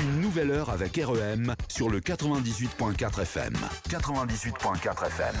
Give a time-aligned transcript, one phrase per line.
[0.00, 3.54] Une nouvelle heure avec REM sur le 98.4 FM.
[3.88, 5.34] 98.4 FM.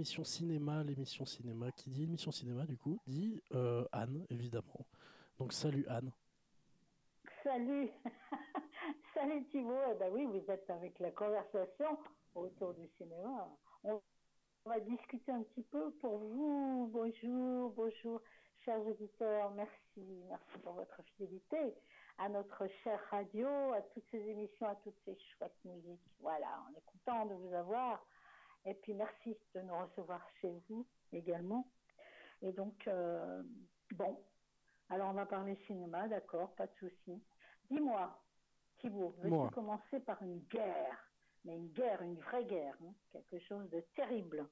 [0.00, 3.84] L'heure de votre émission cinéma, l'émission cinéma qui dit émission cinéma du coup, dit euh,
[3.92, 4.86] Anne évidemment.
[5.38, 6.10] Donc salut Anne.
[7.42, 7.90] Salut,
[9.14, 9.76] salut Thibault.
[9.90, 11.98] Eh ben oui, vous êtes avec la conversation
[12.34, 13.48] autour du cinéma.
[13.84, 14.00] On
[14.66, 16.90] va discuter un petit peu pour vous.
[16.92, 18.20] Bonjour, bonjour,
[18.64, 19.50] chers auditeurs.
[19.52, 21.74] Merci, merci pour votre fidélité
[22.18, 26.06] à notre chère radio, à toutes ces émissions, à toutes ces chouettes musiques.
[26.20, 28.04] Voilà, on est content de vous avoir.
[28.64, 31.66] Et puis merci de nous recevoir chez vous également.
[32.42, 33.42] Et donc, euh,
[33.92, 34.18] bon,
[34.88, 37.22] alors on va parler cinéma, d'accord, pas de souci.
[37.70, 38.22] Dis-moi,
[38.78, 41.06] Thibault, veux-tu commencer par une guerre?
[41.44, 44.46] Mais une guerre, une vraie guerre, hein, quelque chose de terrible.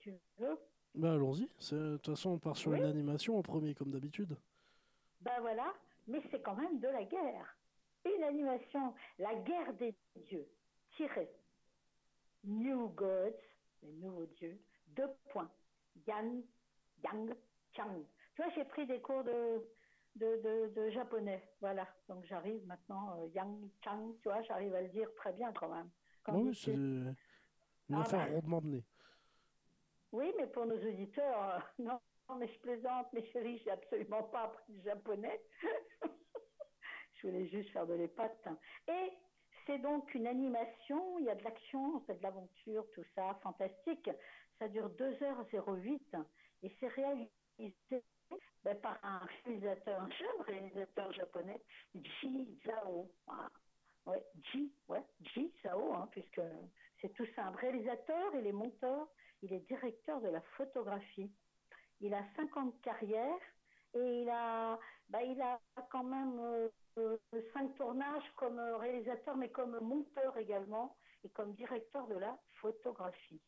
[0.00, 0.58] Tu veux?
[0.94, 2.78] Bah allons-y, de toute façon on part sur Oui.
[2.78, 4.36] une animation en premier comme d'habitude.
[5.20, 5.72] Ben voilà,
[6.06, 7.56] mais c'est quand même de la guerre.
[8.04, 10.48] Une animation, la guerre des dieux,
[10.96, 11.30] tiré.
[12.44, 13.36] New Gods,
[13.82, 15.50] les nouveaux dieux, deux points.
[16.06, 16.42] Yan,
[17.04, 17.34] Yang,
[17.72, 18.04] Chang.
[18.34, 19.62] Tu vois, j'ai pris des cours de,
[20.16, 21.42] de, de, de japonais.
[21.60, 25.52] Voilà, donc j'arrive maintenant, euh, Yang, Chang, tu vois, j'arrive à le dire très bien
[25.52, 25.90] quand même.
[26.22, 27.14] Quand oui, c'est une
[27.92, 28.32] Ah, affaire bah.
[28.34, 28.84] rondement menée.
[30.12, 34.24] Oui, mais pour nos auditeurs, euh, non, non, mais je plaisante, mes chéris, j'ai absolument
[34.24, 35.40] pas appris le japonais.
[37.14, 38.46] je voulais juste faire de l'épate.
[38.88, 39.12] Et
[39.70, 44.10] c'est donc une animation, il y a de l'action, c'est de l'aventure, tout ça, fantastique.
[44.58, 46.24] Ça dure 2h08
[46.64, 47.30] et c'est réalisé
[48.64, 51.62] ben, par un réalisateur, un jeune réalisateur japonais,
[51.94, 53.12] Ji Zhao.
[54.06, 56.42] Ouais, Ji, ouais, Ji Zhao, hein, puisque
[57.00, 57.60] c'est tout simple.
[57.60, 59.06] Réalisateur, il est monteur,
[59.42, 61.30] il est directeur de la photographie.
[62.00, 63.38] Il a 50 carrières
[63.94, 64.80] et il a,
[65.10, 65.60] bah, il a
[65.90, 66.68] quand même euh,
[67.52, 73.40] cinq tournages comme euh, réalisateur, mais comme monteur également et comme directeur de la photographie.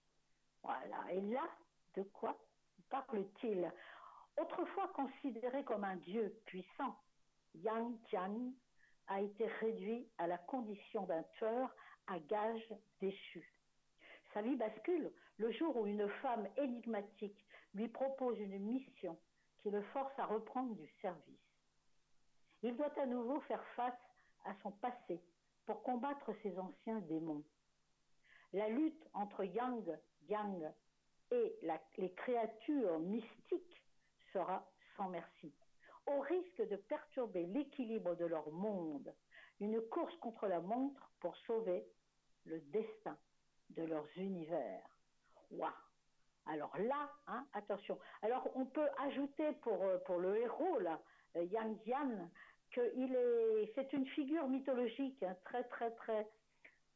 [0.62, 1.12] Voilà.
[1.12, 1.48] Et là,
[1.94, 2.36] de quoi
[2.90, 3.72] parle-t-il?
[4.40, 6.96] Autrefois considéré comme un dieu puissant,
[7.54, 8.52] Yang Jian
[9.08, 11.74] a été réduit à la condition d'un tueur
[12.06, 13.46] à gages déchu.
[14.32, 19.18] Sa vie bascule le jour où une femme énigmatique lui propose une mission
[19.60, 21.41] qui le force à reprendre du service.
[22.62, 23.98] Il doit à nouveau faire face
[24.44, 25.20] à son passé
[25.66, 27.44] pour combattre ses anciens démons.
[28.52, 30.72] La lutte entre Yang, Yang
[31.30, 31.58] et
[31.96, 33.82] les créatures mystiques
[34.32, 35.52] sera sans merci.
[36.06, 39.14] Au risque de perturber l'équilibre de leur monde,
[39.60, 41.86] une course contre la montre pour sauver
[42.44, 43.16] le destin
[43.70, 44.84] de leurs univers.
[45.50, 45.70] Waouh
[46.46, 47.98] Alors là, hein, attention.
[48.22, 51.00] Alors on peut ajouter pour, euh, le héros, là,
[51.36, 52.30] euh, Yang Jian,
[52.72, 56.26] que il est, c'est une figure mythologique hein, très, très, très,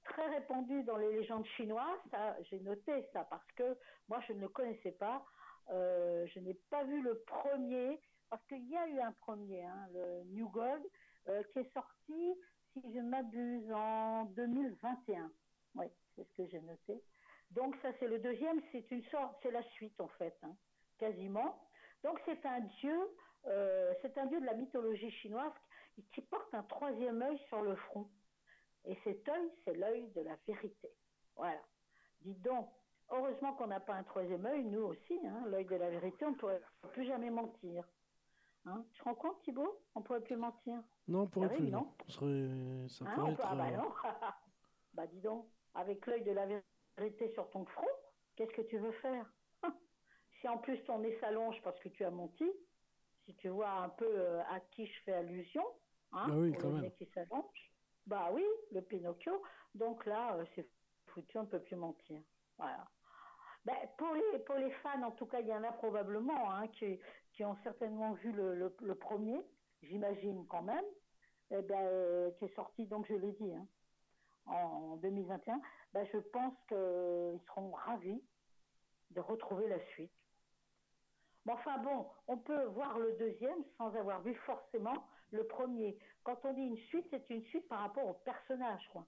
[0.04, 2.00] très répandue dans les légendes chinoises.
[2.50, 3.76] J'ai noté ça parce que
[4.08, 5.24] moi, je ne le connaissais pas.
[5.70, 8.00] Euh, je n'ai pas vu le premier,
[8.30, 10.82] parce qu'il y a eu un premier, hein, le New Gold,
[11.28, 12.34] euh, qui est sorti,
[12.72, 15.30] si je ne m'abuse, en 2021.
[15.74, 17.02] Oui, c'est ce que j'ai noté.
[17.50, 20.54] Donc ça, c'est le deuxième, c'est une sorte, c'est la suite en fait, hein,
[20.98, 21.60] quasiment.
[22.02, 22.98] Donc c'est un dieu,
[23.46, 25.52] euh, c'est un dieu de la mythologie chinoise
[25.96, 28.08] qui, qui porte un troisième œil sur le front.
[28.84, 30.90] Et cet œil, c'est l'œil de la vérité.
[31.34, 31.60] Voilà.
[32.20, 32.68] Dites donc,
[33.10, 36.30] heureusement qu'on n'a pas un troisième œil, nous aussi, hein, l'œil de la vérité, on
[36.32, 36.62] ne pourrait
[36.92, 37.84] plus jamais mentir.
[38.66, 39.80] Hein tu te rends compte, Thibaut?
[39.94, 40.82] On pourrait plus mentir.
[41.08, 41.70] Non, on pourrait Ah plus.
[41.70, 41.92] non.
[42.06, 43.42] Ce serait- Ça Hein, pourrait on peut-.
[43.44, 43.92] Ah bah euh, non.
[44.94, 46.46] bah dis donc, avec l'œil de la
[46.98, 47.86] vérité sur ton front,
[48.36, 49.26] qu'est-ce que tu veux faire?
[50.40, 52.48] Si en plus ton nez s'allonge parce que tu as menti,
[53.24, 55.64] si tu vois un peu euh, à qui je fais allusion,
[56.12, 56.92] hein, Bah oui, pour quand le même.
[56.92, 57.72] qui s'allonge,
[58.06, 59.42] bah oui, le Pinocchio.
[59.74, 60.68] Donc là, euh, c'est
[61.08, 62.20] foutu, on ne peut plus mentir.
[62.58, 62.86] Voilà.
[63.64, 66.68] Ben, pour, les, pour les fans, en tout cas, il y en a probablement hein,
[66.68, 67.00] qui,
[67.32, 69.44] qui ont certainement vu le, le- le premier,
[69.82, 70.84] j'imagine quand même,
[71.50, 73.66] eh ben, euh, qui est sorti, donc je l'ai dit, hein,
[74.46, 75.60] en 2021.
[75.92, 78.22] Ben, je pense qu'ils seront ravis
[79.10, 80.12] de retrouver la suite.
[81.44, 85.98] Mais enfin bon, on peut voir le deuxième sans avoir vu forcément le premier.
[86.24, 89.06] Quand on dit une suite, c'est une suite par rapport au personnage, quoi.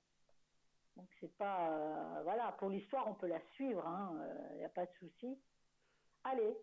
[0.97, 3.85] Donc c'est pas, euh, voilà, pour l'histoire, on peut la suivre,
[4.53, 5.39] il n'y a pas de souci.
[6.25, 6.57] Allez,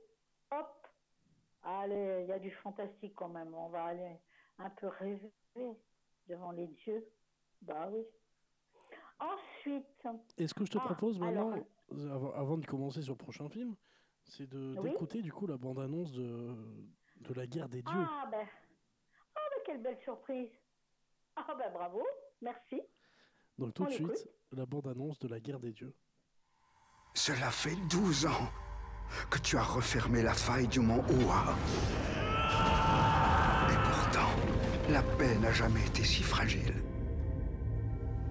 [0.52, 0.88] hop,
[1.64, 3.54] allez, il y a du fantastique quand même.
[3.54, 4.18] On va aller
[4.60, 5.32] un peu rêver
[6.28, 7.08] devant les dieux.
[7.62, 8.06] Bah oui.
[9.20, 10.08] Ensuite,
[10.38, 11.54] Et ce que je te Ah, propose maintenant,
[11.94, 13.76] euh, avant, de commencer sur le prochain film,
[14.26, 14.90] c'est Oui.
[14.90, 16.54] d'écouter du coup la bande-annonce de,
[17.22, 17.94] de la guerre des dieux.
[17.96, 18.46] ah ben
[19.66, 20.52] quelle belle surprise.
[21.36, 22.06] Ah ben bravo,
[22.42, 22.82] merci.
[23.58, 25.94] Donc tout on de suite, la bande-annonce de la guerre des dieux.
[27.14, 28.50] Cela fait 12 ans
[29.30, 31.56] que tu as refermé la faille du mont Oa.
[33.72, 34.30] Et pourtant,
[34.90, 36.74] la paix n'a jamais été si fragile.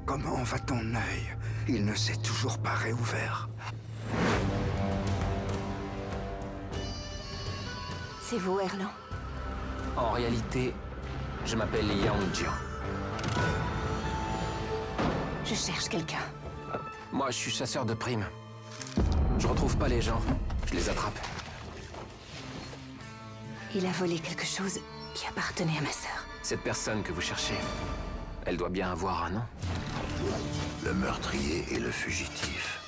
[0.07, 1.37] Comment va ton œil?
[1.69, 3.49] Il ne s'est toujours pas réouvert.
[8.21, 8.91] C'est vous, Erlan.
[9.97, 10.75] En réalité,
[11.45, 12.53] je m'appelle Yang Jian.
[15.45, 16.25] Je cherche quelqu'un.
[17.13, 18.27] Moi, je suis chasseur de primes.
[19.39, 20.21] Je retrouve pas les gens,
[20.67, 21.19] je les attrape.
[23.75, 24.81] Il a volé quelque chose
[25.15, 26.25] qui appartenait à ma sœur.
[26.43, 27.57] Cette personne que vous cherchez,
[28.47, 29.43] elle doit bien avoir un nom.
[30.85, 32.81] Le meurtrier et le fugitif.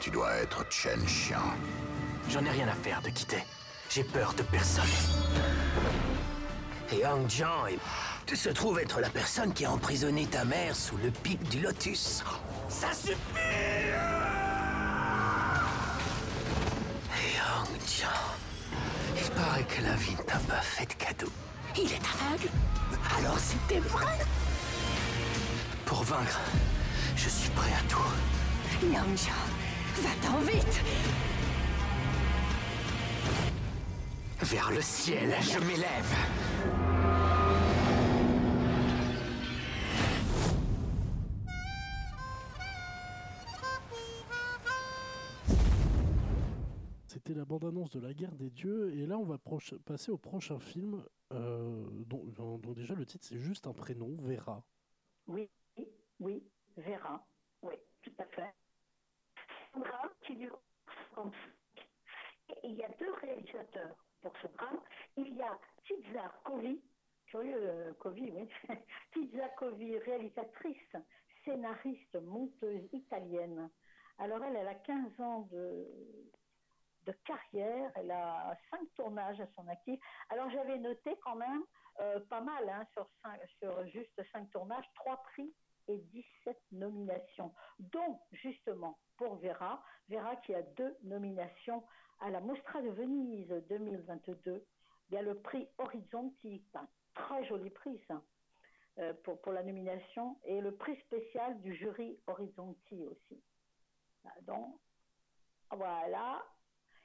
[0.00, 1.54] Tu dois être Chen Xiang.
[2.28, 3.44] J'en ai rien à faire de quitter.
[3.88, 4.84] J'ai peur de personne.
[6.92, 8.34] Et Hang Jian est...
[8.34, 12.22] se trouve être la personne qui a emprisonné ta mère sous le pic du lotus.
[12.68, 13.16] Ça suffit
[17.10, 18.08] Et Hang Jian...
[19.16, 21.32] Il paraît que la vie ne t'a pas fait de cadeau.
[21.76, 22.50] Il est aveugle
[23.18, 24.18] Alors c'était vrai
[25.86, 26.40] Pour vaincre,
[27.16, 28.86] je suis prêt à tout.
[28.92, 29.30] Yang
[30.02, 30.80] va-t'en vite
[34.42, 36.81] Vers le ciel, je m'élève.
[47.32, 48.92] C'était la bande-annonce de la guerre des dieux.
[48.94, 49.38] Et là, on va
[49.86, 51.02] passer au prochain film,
[51.32, 54.62] euh, dont, déjà le titre c'est juste un prénom, Vera.
[55.26, 55.48] Oui,
[56.20, 56.42] oui,
[56.76, 57.26] Vera.
[57.62, 58.52] Oui, tout à fait.
[59.72, 60.60] Un drame qui dure
[61.14, 61.32] 55.
[62.50, 64.80] Et il y a deux réalisateurs pour ce drame.
[65.16, 66.82] Il y a Tizza Covi,
[67.28, 68.46] curieux euh, Covi, oui.
[69.14, 70.96] Tizza Covi, réalisatrice,
[71.46, 73.70] scénariste, monteuse italienne.
[74.18, 75.88] Alors elle, elle a 15 ans de,
[77.04, 80.00] de carrière, elle a cinq tournages à son actif.
[80.28, 81.62] Alors j'avais noté quand même
[82.00, 85.52] euh, pas mal, hein, sur, juste cinq tournages, trois prix
[85.88, 91.84] et 17 nominations, dont justement pour Vera, Vera qui a deux nominations
[92.20, 94.64] à la Mostra de Venise 2022.
[95.08, 98.22] Il y a le prix Horizonti, un très joli prix ça,
[98.98, 103.42] euh, pour, pour la nomination, et le prix spécial du jury Horizonti aussi.
[104.42, 104.78] Donc,
[105.70, 106.44] voilà.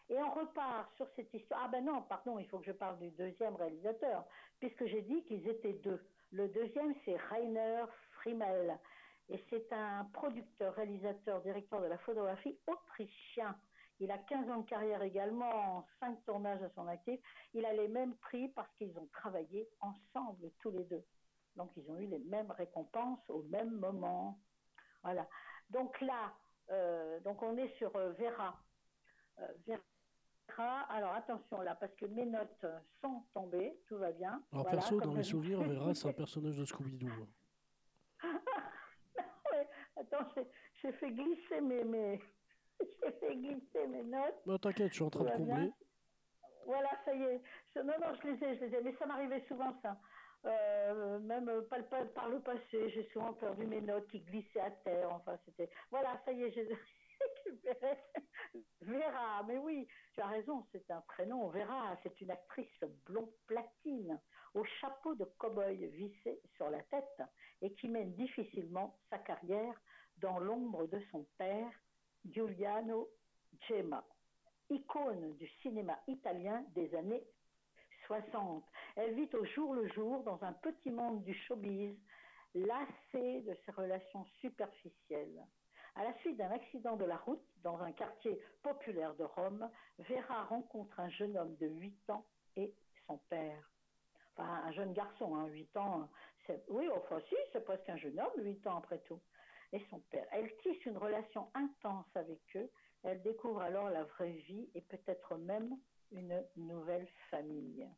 [0.09, 1.61] Et on repart sur cette histoire.
[1.65, 4.25] Ah ben non, pardon, il faut que je parle du deuxième réalisateur,
[4.59, 6.01] puisque j'ai dit qu'ils étaient deux.
[6.31, 8.79] Le deuxième, c'est Rainer Frimmel.
[9.29, 13.57] Et c'est un producteur, réalisateur, directeur de la photographie autrichien.
[13.99, 17.19] Il a 15 ans de carrière également, 5 tournages à son actif.
[17.53, 21.03] Il a les mêmes prix parce qu'ils ont travaillé ensemble tous les deux.
[21.55, 24.39] Donc ils ont eu les mêmes récompenses au même moment.
[25.03, 25.27] Voilà.
[25.71, 26.33] Donc là,
[26.69, 28.55] euh, donc on est sur euh, Vera.
[29.39, 29.81] Euh, Vera.
[30.89, 32.65] Alors attention là, parce que mes notes
[33.01, 34.41] sont tombées, tout va bien.
[34.51, 37.09] Alors Voilà, perso, dans mes souvenirs, Vera, c'est un personnage de Scooby-Doo.
[39.51, 40.27] Ouais, Attends,
[40.81, 42.19] j'ai- fait glisser mes, mes...
[42.79, 44.35] j'ai fait glisser mes notes.
[44.45, 45.71] Bah, T'inquiète, je suis en train de Tout combler.
[46.65, 47.41] Voilà, ça y est.
[47.73, 48.81] Je- non, non, je les ai, je les ai.
[48.83, 49.97] Mais ça m'arrivait souvent, ça.
[50.45, 51.61] Euh, même euh,
[52.13, 55.11] par le passé, j'ai souvent perdu mes notes qui glissaient à terre.
[55.11, 55.69] Enfin, c'était.
[55.91, 56.67] Voilà, ça y est, j'ai
[58.81, 61.49] Vera, mais oui, tu as raison, c'est un prénom.
[61.49, 64.19] Vera, c'est une actrice blonde platine,
[64.53, 67.21] au chapeau de cow-boy vissé sur la tête
[67.61, 69.79] et qui mène difficilement sa carrière
[70.17, 71.71] dans l'ombre de son père,
[72.25, 73.09] Giuliano
[73.67, 74.03] Gemma,
[74.69, 77.23] icône du cinéma italien des années
[78.07, 78.65] 60.
[78.95, 81.95] Elle vit au jour le jour dans un petit monde du showbiz,
[82.55, 85.45] lassée de ses relations superficielles.
[85.97, 90.43] À la suite d'un accident de la route dans un quartier populaire de Rome, Vera
[90.43, 92.23] rencontre un jeune homme de 8 ans
[92.55, 92.71] et
[93.07, 93.71] son père.
[94.35, 96.07] Enfin, un jeune garçon, hein, 8 ans.
[96.69, 99.19] Oui, enfin si, c'est presque un jeune homme, 8 ans après tout.
[99.73, 100.27] Et son père.
[100.31, 102.69] Elle tisse une relation intense avec eux.
[103.03, 105.77] Elle découvre alors la vraie vie et peut-être même
[106.11, 107.89] une nouvelle famille.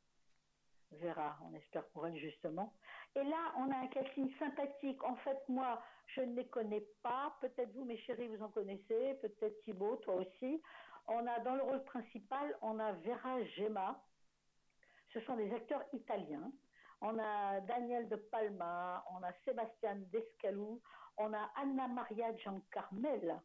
[0.91, 2.73] Vera, on espère pour elle justement.
[3.15, 5.03] Et là, on a un casting sympathique.
[5.03, 5.81] En fait, moi,
[6.15, 7.35] je ne les connais pas.
[7.41, 9.15] Peut-être vous, mes chéris, vous en connaissez.
[9.21, 10.61] Peut-être Thibaut, toi aussi.
[11.07, 13.99] On a dans le rôle principal, on a Vera Gemma.
[15.13, 16.51] Ce sont des acteurs italiens.
[17.01, 20.81] On a Daniel de Palma, on a Sébastien Descalou,
[21.17, 23.39] on a Anna Maria Giancarmel.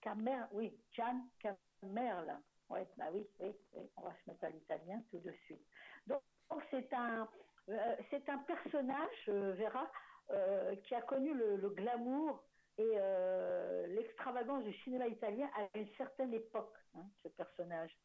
[0.00, 2.38] Carmel, oui, Gian Carmel.
[2.70, 5.64] Ouais, bah oui, oui, oui, on va se mettre à l'italien tout de suite.
[6.06, 6.22] Donc,
[6.70, 7.28] c'est un,
[7.68, 7.96] euh,
[8.28, 9.90] un personnage, euh, Vera,
[10.30, 12.42] euh, qui a connu le, glamour
[12.76, 17.96] et euh, l'extravagance du cinéma italien à une certaine époque, hein, ce personnage.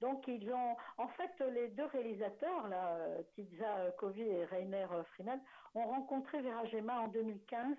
[0.00, 2.98] Donc ils ont, en fait, les deux réalisateurs, là,
[3.34, 5.40] Tizza Covi et Rainer Freeman,
[5.74, 7.76] ont rencontré Vera Gemma en 2015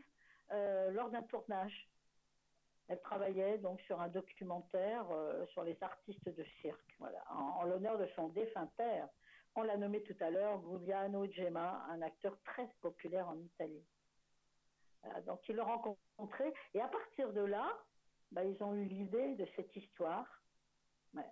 [0.51, 1.89] euh, lors d'un tournage.
[2.87, 5.05] Elle travaillait donc sur un documentaire
[5.49, 6.97] sur les artistes de cirque,
[7.29, 9.09] en l'honneur de son défunt père.
[9.59, 13.83] On l'a nommé tout à l'heure, Giuliano Gemma, un acteur très populaire en Italie.
[15.01, 17.67] Voilà, donc ils l'ont rencontré et à partir de là,
[18.31, 20.27] bah, ils ont eu l'idée de cette histoire.
[21.15, 21.31] Ouais.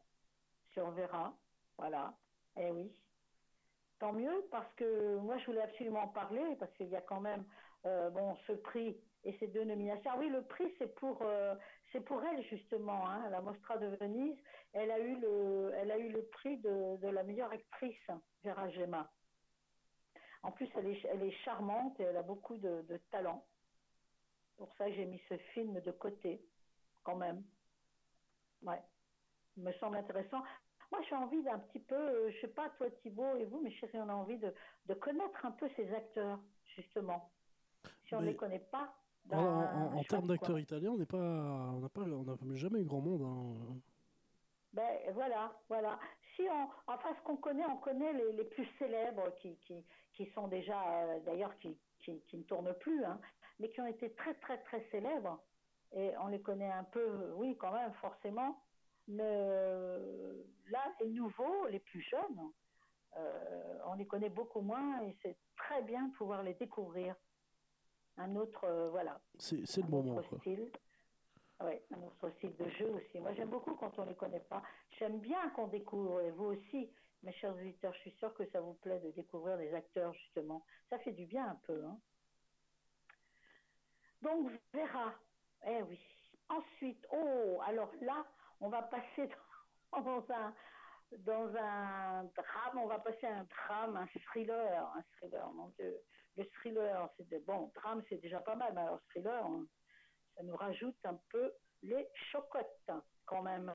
[0.72, 1.38] Sur Vera,
[1.78, 2.18] voilà.
[2.58, 3.00] Eh oui.
[4.00, 7.22] Tant mieux parce que moi je voulais absolument en parler parce qu'il y a quand
[7.22, 7.46] même
[7.86, 10.12] euh, bon ce prix et ces deux nominations.
[10.14, 11.56] Ah oui, le prix c'est pour euh,
[11.92, 14.38] c'est pour elle justement, hein, la Mostra de Venise.
[14.74, 18.08] Elle a eu le elle a eu le prix de, de la meilleure actrice,
[18.44, 19.12] Vera Gemma.
[20.44, 23.44] En plus, elle est, elle est charmante et elle a beaucoup de, de talent.
[24.58, 26.40] Pour ça, j'ai mis ce film de côté,
[27.04, 27.44] quand même.
[28.62, 28.82] Ouais,
[29.58, 30.44] il me semble intéressant.
[30.92, 33.72] Moi, j'ai envie d'un petit peu, euh, je sais pas, toi Thibault et vous, mes
[33.72, 34.54] chéris, on a envie de,
[34.86, 36.40] de connaître un peu ces acteurs,
[36.76, 37.32] justement.
[38.08, 38.94] Si on ne les connaît pas,
[39.32, 42.56] En, en- en chouette, termes d'acteurs italiens, on n'est pas, on n'a pas, on n'a
[42.56, 43.22] jamais eu grand monde.
[43.24, 43.80] hein.
[44.74, 46.00] Ben voilà, voilà.
[46.36, 50.26] Si on, enfin, ce qu'on connaît, on connaît les, les plus célèbres qui, qui, qui
[50.32, 53.20] sont déjà, euh, d'ailleurs, qui, qui, qui ne tournent plus, hein,
[53.60, 55.40] mais qui ont été très, très, très célèbres.
[55.94, 58.62] Et on les connaît un peu, oui, quand même, forcément.
[59.08, 62.52] Mais euh, là, les nouveaux, les plus jeunes,
[63.18, 67.16] euh, on les connaît beaucoup moins et c'est très bien de pouvoir les découvrir.
[68.18, 70.22] Un autre, euh, voilà, C'est le moment.
[70.22, 70.40] Quoi.
[70.40, 70.72] style.
[71.62, 73.20] Ouais, un autre style de jeu aussi.
[73.20, 74.62] Moi, j'aime beaucoup quand on ne les connaît pas.
[75.00, 76.92] J'aime bien qu'on découvre, et vous aussi,
[77.24, 80.66] mes chers auditeurs, je suis sûre que ça vous plaît de découvrir des acteurs, justement.
[80.90, 81.84] Ça fait du bien un peu.
[81.86, 82.00] Hein.
[84.22, 85.14] Donc, Vera,
[85.66, 86.00] eh oui.
[86.50, 88.26] Ensuite, oh, alors là,
[88.60, 89.30] on va passer
[89.92, 90.54] dans un,
[91.20, 95.96] dans un drame, on va passer à un drame, un thriller, un thriller, mon Dieu.
[96.38, 99.66] Le thriller, de- bon, drame, c'est déjà pas mal, mais alors thriller, hein,
[100.36, 102.92] ça nous rajoute un peu les chocottes,
[103.26, 103.74] quand même.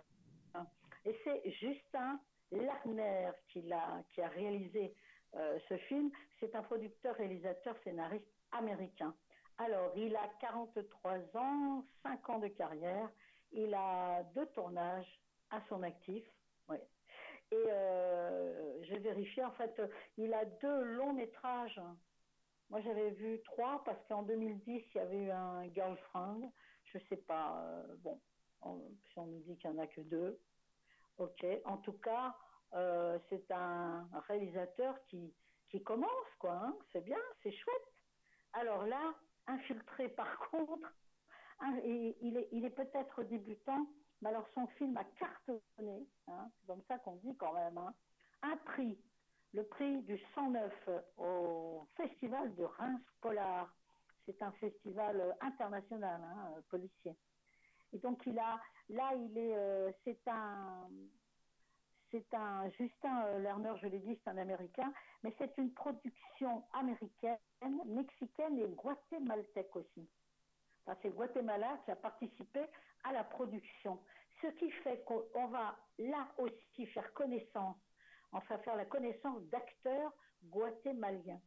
[1.04, 4.94] Et c'est Justin Larner qui, a réalisé
[5.34, 6.10] euh, ce film.
[6.38, 9.14] C'est un producteur, réalisateur, scénariste américain.
[9.58, 13.08] Alors, il a 43 ans, 5 ans de carrière.
[13.52, 16.24] Il a deux tournages à son actif.
[16.68, 16.82] Ouais.
[17.52, 19.80] Et euh, j'ai vérifié, en fait,
[20.16, 21.80] il a deux longs métrages.
[22.70, 26.52] Moi, j'avais vu trois parce qu'en 2010, il y avait eu un Girlfriend.
[26.84, 28.20] Je sais pas, euh, bon,
[28.62, 30.40] on- si on nous dit qu'il n'y en a que deux.
[31.18, 31.44] Ok.
[31.64, 32.34] En tout cas,
[32.74, 35.34] euh, c'est un réalisateur qui,
[35.68, 36.52] qui commence, quoi.
[36.54, 36.76] hein.
[36.92, 37.94] C'est bien, c'est chouette.
[38.52, 39.14] Alors là,
[39.46, 40.88] infiltré par contre,
[41.60, 43.86] hein, et il est, il est peut-être débutant,
[44.22, 47.94] mais alors son film a cartonné, hein, c'est comme ça qu'on dit quand même, hein.
[48.42, 48.98] un prix,
[49.52, 50.72] le prix du 109
[51.18, 53.72] au Festival de Reims Polar.
[54.26, 57.16] C'est un festival international, hein, policier.
[57.92, 60.88] Et donc il a, là il est, euh, c'est un,
[62.10, 64.92] c'est un Justin Lerner, je l'ai dit, c'est un Américain,
[65.22, 67.38] mais c'est une production américaine,
[67.86, 70.08] mexicaine et guatémaltèque aussi.
[71.02, 72.60] C'est Guatemala qui a participé
[73.04, 74.00] à la production.
[74.42, 77.76] Ce qui fait qu'on va là aussi faire connaissance,
[78.32, 80.12] enfin faire la connaissance d'acteurs
[80.44, 81.40] guatémaliens.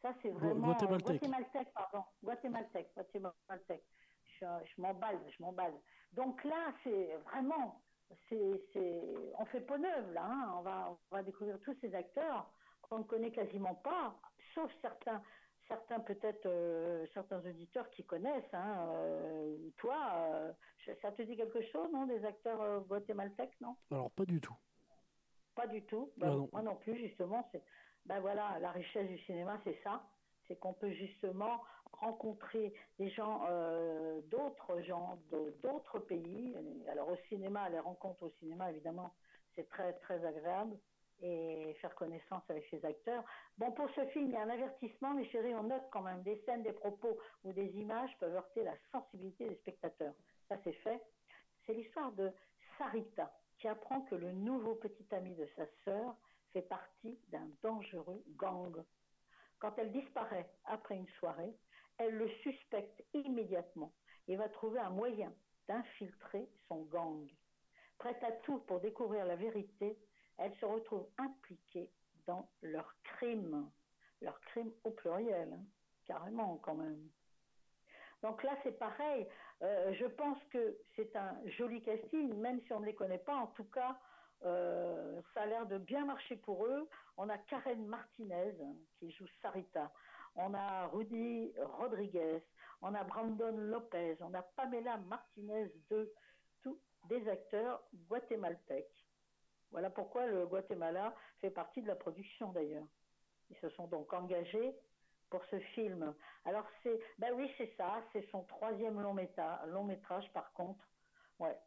[0.00, 0.68] Ça, c'est vraiment.
[0.68, 1.20] Guatémaltèque.
[1.20, 2.04] Guatémaltèque, pardon.
[2.24, 3.84] Guatémaltèque, Guatémaltèque.
[4.40, 5.74] Je, je m'emballe, je m'emballe.
[6.12, 7.80] Donc là, c'est vraiment.
[8.28, 8.60] C'est,
[9.38, 10.24] on fait peau neuve, là.
[10.26, 10.54] hein.
[10.58, 12.50] On, va, on va découvrir tous ces acteurs
[12.82, 14.14] qu'on ne connaît quasiment pas,
[14.54, 15.22] sauf certains,
[15.66, 18.52] certains peut-être, euh, certains auditeurs qui connaissent.
[18.52, 20.52] Hein, euh, toi, euh,
[21.00, 23.76] ça te dit quelque chose, non, des acteurs euh, guatémaltèques, non?
[23.90, 24.56] Alors, pas du tout.
[25.54, 26.10] Pas du tout.
[26.16, 26.48] Ben, non.
[26.52, 27.48] Moi non plus, justement.
[28.06, 30.02] Ben voilà, la richesse du cinéma, c'est ça.
[30.48, 31.60] C'est qu'on peut justement
[31.92, 35.18] rencontrer des gens, euh, d'autres gens,
[35.62, 36.56] d'autres pays.
[36.90, 39.14] Alors au cinéma, les rencontres au cinéma, évidemment,
[39.54, 40.76] c'est très très agréable
[41.22, 43.24] et faire connaissance avec ces acteurs.
[43.56, 46.22] Bon, pour ce film, il y a un avertissement, mes chéris, on note quand même
[46.22, 50.14] des scènes, des propos ou des images peuvent heurter la sensibilité des spectateurs.
[50.48, 51.00] Ça, c'est fait.
[51.64, 52.32] C'est l'histoire de
[52.76, 53.32] Sarita,
[53.62, 56.16] qui apprend que le nouveau petit ami de sa sœur
[56.52, 58.76] fait partie d'un dangereux gang.
[59.60, 61.54] Quand elle disparaît après une soirée,
[61.96, 63.92] elle le suspecte immédiatement
[64.26, 65.32] et va trouver un moyen
[65.68, 67.30] d'infiltrer son gang.
[67.98, 69.96] Prête à tout pour découvrir la vérité,
[70.38, 71.88] elle se retrouve impliquée
[72.26, 73.70] dans leur crime.
[74.20, 75.64] Leur crime au pluriel, hein,
[76.04, 77.08] carrément quand même.
[78.22, 79.28] Donc là, c'est pareil.
[79.62, 83.36] Euh, je pense que c'est un joli casting, même si on ne les connaît pas.
[83.36, 83.96] En tout cas,
[84.44, 86.88] euh, ça a l'air de bien marcher pour eux.
[87.16, 88.54] On a Karen Martinez
[88.98, 89.92] qui joue Sarita.
[90.34, 92.42] On a Rudy Rodriguez.
[92.80, 94.16] On a Brandon Lopez.
[94.20, 96.12] On a Pamela Martinez de
[96.62, 99.06] tous des acteurs guatémaltèques.
[99.70, 102.86] Voilà pourquoi le Guatemala fait partie de la production d'ailleurs.
[103.50, 104.74] Ils se sont donc engagés
[105.32, 106.14] pour ce film.
[106.44, 110.86] Alors c'est, ben oui c'est ça, c'est son troisième long, méta- long métrage par contre.
[111.38, 111.58] Ouais,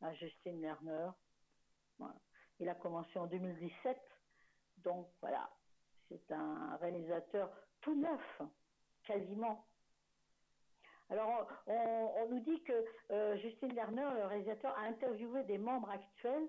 [0.00, 1.10] à Justine Lerner.
[1.98, 2.14] Voilà.
[2.60, 3.98] Il a commencé en 2017,
[4.78, 5.50] donc voilà,
[6.08, 7.50] c'est un réalisateur
[7.82, 8.42] tout neuf,
[9.04, 9.66] quasiment.
[11.10, 16.48] Alors on, nous dit que euh, Justine Lerner, le réalisateur, a interviewé des membres actuels.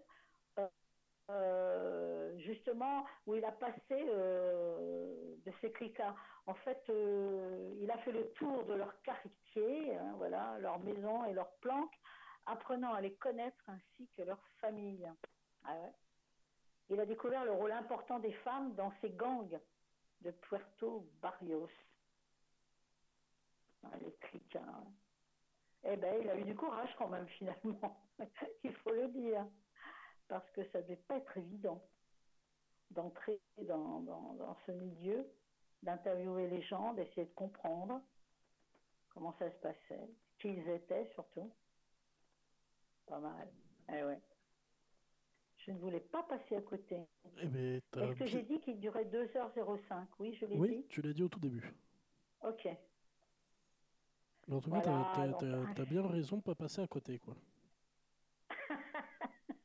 [1.31, 6.15] Euh, justement où il a passé euh, de ces cliquats.
[6.45, 11.25] En fait, euh, il a fait le tour de leur quartier, hein, voilà, leur maison
[11.25, 11.97] et leurs planques,
[12.45, 15.07] apprenant à les connaître ainsi que leur famille.
[15.63, 15.75] Ah.
[16.89, 19.59] Il a découvert le rôle important des femmes dans ces gangs
[20.21, 21.69] de Puerto Barrios.
[23.83, 24.83] Ah, les cliquats.
[25.83, 27.97] Eh ben, il a eu du courage quand même finalement,
[28.63, 29.45] il faut le dire
[30.31, 31.83] parce que ça ne devait pas être évident
[32.91, 35.29] d'entrer dans, dans, dans ce milieu,
[35.83, 38.01] d'interviewer les gens, d'essayer de comprendre
[39.09, 41.51] comment ça se passait, qui ils étaient surtout.
[43.07, 43.51] Pas mal.
[43.89, 44.21] Eh ouais.
[45.65, 47.05] Je ne voulais pas passer à côté.
[47.37, 50.87] Eh ben, Est-ce que j'ai dit qu'il durait 2h05 Oui, je l'ai Oui, dit.
[50.87, 51.73] tu l'as dit au tout début.
[52.41, 52.69] Ok.
[54.49, 57.35] En tout cas, un t'as bien raison de pas passer à côté, quoi.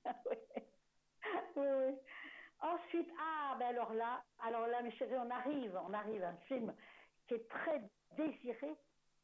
[0.06, 0.36] oui.
[1.56, 1.94] oui, oui.
[2.66, 6.36] Ensuite, ah, ben alors là, alors là, mes chéris, on arrive, on arrive à un
[6.48, 6.74] film
[7.28, 7.80] qui est très
[8.16, 8.74] désiré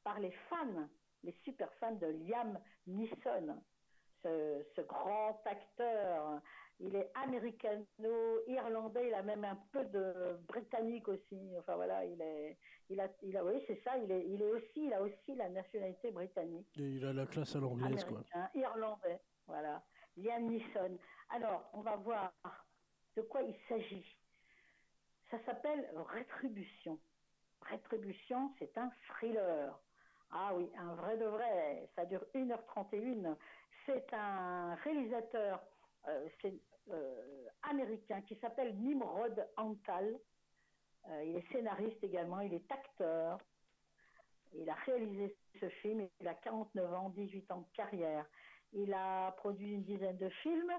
[0.05, 0.89] par les fans,
[1.25, 3.61] les super fans de Liam Neeson,
[4.23, 6.41] ce, ce grand acteur.
[6.79, 11.53] Il est américano-irlandais, il a même un peu de britannique aussi.
[11.59, 12.59] Enfin voilà, il est,
[12.91, 13.99] il a, il a, oui, c'est ça.
[13.99, 17.27] Il est, il est aussi, il a aussi la nationalité britannique Et il a la
[17.27, 18.23] classe à l'anglaise, quoi.
[18.55, 19.83] irlandais, voilà,
[20.17, 20.97] Liam Neeson.
[21.31, 22.33] Alors, on va voir
[23.17, 24.19] de quoi il s'agit.
[25.31, 26.99] Ça s'appelle Rétribution.
[27.63, 29.79] Rétribution, c'est un thriller.
[30.31, 31.89] Ah oui, un vrai de vrai.
[31.95, 33.37] Ça dure 1h31.
[33.87, 35.63] C'est un réalisateur
[36.09, 36.29] euh,
[36.91, 40.19] euh, américain qui s'appelle Nimrod Antal.
[41.09, 43.39] Euh, il est scénariste également, il est acteur.
[44.55, 48.27] Il a réalisé ce film, il a 49 ans, 18 ans de carrière.
[48.73, 50.73] Il a produit une dizaine de films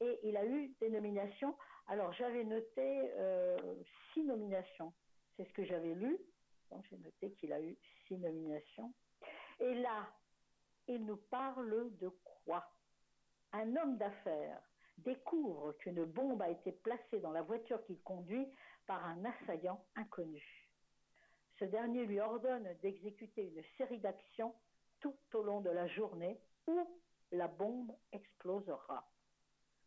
[0.00, 1.54] et il a eu des nominations.
[1.90, 3.56] Alors j'avais noté euh,
[4.12, 4.92] six nominations,
[5.36, 6.20] c'est ce que j'avais lu.
[6.70, 7.76] Donc j'ai noté qu'il a eu
[8.06, 8.94] six nominations.
[9.58, 10.08] Et là,
[10.86, 12.08] il nous parle de
[12.44, 12.64] quoi?
[13.52, 14.62] Un homme d'affaires
[14.98, 18.46] découvre qu'une bombe a été placée dans la voiture qu'il conduit
[18.86, 20.44] par un assaillant inconnu.
[21.58, 24.54] Ce dernier lui ordonne d'exécuter une série d'actions
[25.00, 26.88] tout au long de la journée où
[27.32, 29.10] la bombe explosera.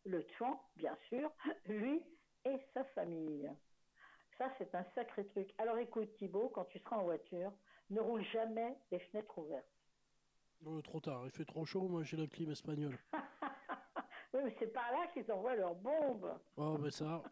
[0.04, 1.30] Le tuant, bien sûr,
[1.66, 2.02] lui
[2.44, 3.50] et sa famille.
[4.38, 5.50] Ça, c'est un sacré truc.
[5.58, 7.52] Alors écoute, Thibault, quand tu seras en voiture,
[7.90, 9.64] ne roule jamais les fenêtres ouvertes.
[10.66, 12.98] Oh, trop tard, il fait trop chaud, moi j'ai la clim espagnole.
[14.32, 16.38] oui, mais c'est par là qu'ils envoient leurs bombes.
[16.56, 17.22] Oh, mais ça.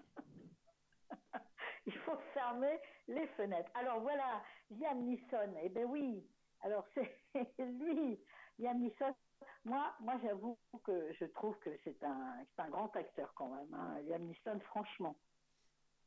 [1.87, 3.71] il faut fermer les fenêtres.
[3.75, 6.27] Alors voilà, Liam Neeson, eh ben oui,
[6.61, 7.11] alors c'est
[7.59, 8.21] lui,
[8.59, 9.15] Liam Neeson.
[9.65, 14.01] Moi, moi j'avoue que je trouve que c'est un, un grand acteur quand même, hein,
[14.09, 15.15] Liam Neeson, franchement.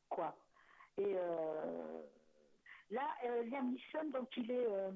[0.09, 0.35] Quoi
[0.97, 2.01] Et euh,
[2.89, 4.67] là, euh, Liam Neeson, donc il est.
[4.67, 4.91] Euh,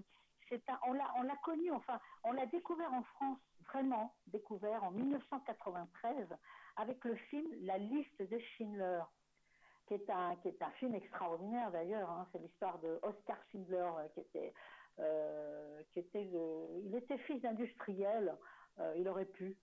[0.52, 4.90] un, on l'a, on l'a connu, enfin, on l'a découvert en France, vraiment découvert en
[4.92, 6.28] 1993
[6.78, 9.02] avec le film La liste de Schindler
[9.90, 12.10] qui est un, qui est un film extraordinaire d'ailleurs.
[12.10, 12.28] Hein.
[12.32, 14.54] C'est l'histoire de Oscar Schindler, euh, qui était,
[15.92, 16.30] qui était
[16.84, 18.36] il était fils d'industriel.
[18.80, 19.58] Euh, il aurait pu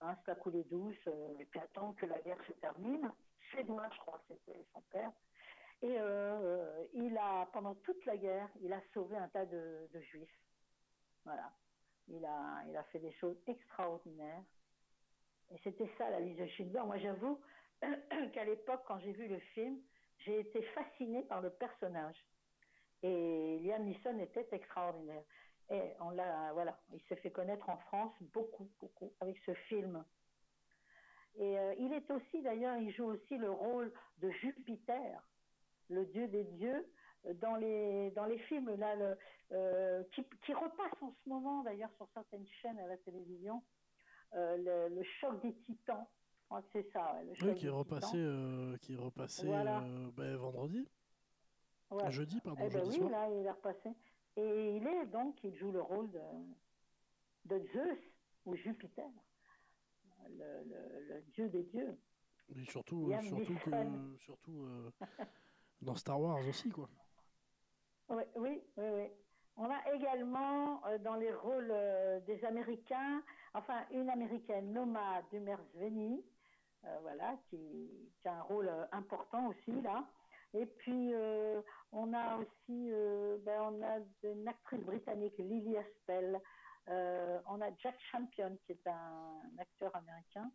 [0.00, 3.10] hein, se la couler douce et puis attendre que la guerre se termine.
[3.50, 5.10] Suédois, je crois, c'était son père.
[5.82, 5.96] Et
[6.92, 10.38] il a, pendant toute la guerre, il a sauvé un tas de, de juifs.
[11.24, 11.50] Voilà.
[12.08, 14.42] Il a, il a fait des choses extraordinaires.
[15.50, 16.82] Et c'était ça la liste de Schindler.
[16.84, 17.40] Moi, j'avoue,
[18.32, 19.80] qu'à l'époque, quand j'ai vu le film,
[20.18, 22.16] j'ai été fascinée par le personnage.
[23.02, 25.22] Et Liam Neeson était extraordinaire.
[25.70, 30.04] Et on l'a, voilà, il s'est fait connaître en France beaucoup, beaucoup avec ce film.
[31.36, 35.22] Et euh, il est aussi, d'ailleurs, il joue aussi le rôle de Jupiter,
[35.88, 36.86] le dieu des dieux,
[37.34, 39.16] dans les dans les films là, le,
[39.52, 43.62] euh, qui, qui repassent en ce moment d'ailleurs sur certaines chaînes à la télévision,
[44.34, 44.56] euh,
[44.88, 46.06] le, le, choc des titans
[46.72, 47.20] c'est ça.
[47.42, 48.16] oui, qui est, repassé,
[48.80, 50.88] qui est repassé ben, vendredi.
[52.08, 52.62] Jeudi, pardon.
[52.64, 53.90] Eh ben oui, là, il est repassé.
[54.36, 56.20] Et il est donc, il joue le rôle de,
[57.46, 57.98] de Zeus
[58.46, 59.08] ou Jupiter,
[60.28, 60.64] le,
[61.08, 61.98] le, dieu des dieux.
[62.56, 63.70] Et surtout, surtout, que,
[64.18, 64.90] surtout euh,
[65.82, 66.88] dans Star Wars aussi, quoi.
[68.08, 69.08] Oui, oui, oui, oui.
[69.56, 71.74] On a également dans les rôles
[72.26, 73.22] des Américains,
[73.52, 76.24] enfin une Américaine, Noma Dumersveni,
[76.86, 77.90] euh, voilà, qui,
[78.24, 80.04] a un rôle euh, important aussi là.
[80.54, 81.60] Et puis euh,
[81.92, 82.90] on a aussi,
[83.44, 86.40] ben, on a une actrice britannique, Lily Aspel.
[86.86, 90.50] on a Jack Champion qui est un, acteur américain.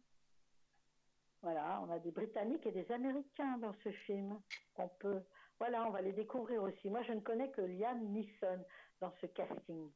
[1.42, 4.40] Voilà, on a des Britanniques et des Américains dans ce film
[4.74, 5.22] qu'on peut.
[5.60, 6.90] Voilà, on va les découvrir aussi.
[6.90, 8.66] Moi, je ne connais que Liam Neeson
[9.00, 9.92] dans ce casting.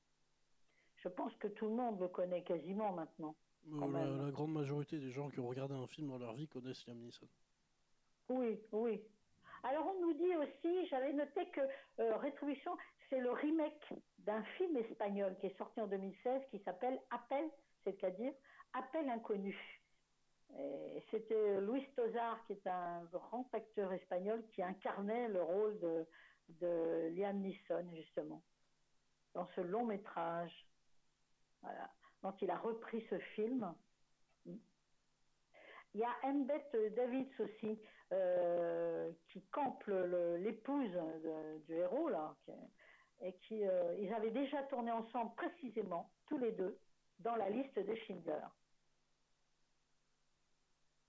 [0.97, 3.35] Je pense que tout le monde le connaît quasiment maintenant.
[3.67, 6.85] Euh, la, grande majorité des gens qui ont regardé un film dans leur vie connaissent
[6.87, 7.27] Liam Neeson.
[8.29, 9.01] Oui, oui.
[9.63, 11.61] Alors on nous dit aussi, j'avais noté que
[11.99, 12.77] euh, Rétribution,
[13.09, 17.49] c'est le remake d'un film espagnol qui est sorti en 2016 qui s'appelle Appel,
[17.83, 18.33] c'est-à-dire
[18.73, 19.57] Appel inconnu.
[21.11, 26.05] C'était Luis Tozar, qui est un grand acteur espagnol, qui incarnait le rôle de,
[26.59, 28.41] de Liam Neeson, justement,
[29.33, 30.67] dans ce long métrage.
[31.61, 31.89] Voilà.
[32.23, 33.73] Donc il a repris ce film.
[35.93, 37.79] Il y a Embeth Davids aussi,
[38.13, 39.83] euh, qui campe
[40.39, 40.97] l'épouse
[41.65, 42.35] du héros, là,
[43.21, 46.79] et qui, euh, ils avaient déjà tourné ensemble précisément, tous les deux,
[47.19, 48.45] dans la liste de Schindler.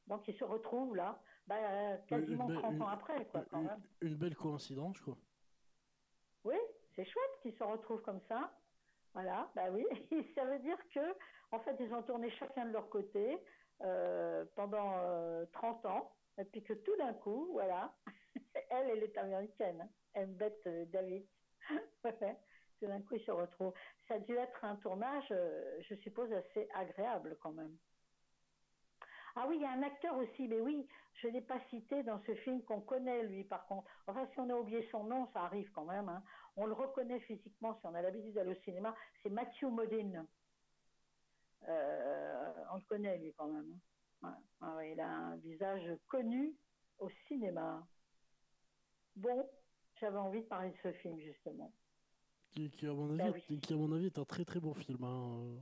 [0.07, 3.83] Donc ils se retrouvent là, bah, quasiment 30 ans après, quoi, quand même.
[4.01, 5.17] Une belle coïncidence, quoi.
[6.45, 6.57] Oui,
[6.97, 8.53] c'est chouette qu'ils se retrouvent comme ça.
[9.13, 9.85] Voilà, bah oui.
[10.35, 11.15] ça veut dire que,
[11.53, 13.39] en fait, ils ont tourné chacun de leur côté
[13.83, 17.95] euh, pendant 30 euh, ans, et puis que tout d'un coup, voilà,
[18.71, 21.27] elle, elle est américaine, elle bête euh, David.
[22.03, 23.75] tout d'un coup, ils se retrouvent.
[24.09, 25.33] Ça a dû être un tournage,
[25.81, 27.77] je suppose, assez agréable quand même.
[29.37, 32.03] Ah oui, il y a un acteur aussi, mais oui, je ne l'ai pas cité
[32.03, 33.89] dans ce film qu'on connaît, lui, par contre.
[34.07, 36.09] Enfin, si on a oublié son nom, ça arrive quand même.
[36.09, 36.23] Hein.
[36.57, 38.95] On le reconnaît physiquement si on a l'habitude d'aller au cinéma.
[39.23, 40.27] C'est Matthew Modine.
[41.69, 43.79] Euh, on le connaît, lui, quand même.
[44.85, 46.55] Il a un visage connu
[46.99, 47.87] au cinéma.
[49.17, 49.49] Bon,
[49.99, 51.73] j'avais envie de parler de ce film, justement.
[52.51, 55.05] Qui, à, mon ben avis, qui, à mon avis, est un très très bon film.
[55.05, 55.57] Hein.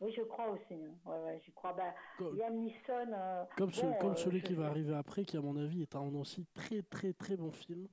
[0.00, 0.74] Oui, je crois aussi.
[0.74, 0.94] Hein.
[1.04, 1.72] Ouais, ouais, je crois.
[1.72, 3.12] Bah, comme, Liam Neeson.
[3.12, 6.14] Euh, comme, comme euh, celui qui va arriver après, qui à mon avis est un
[6.14, 7.88] aussi très très très bon film.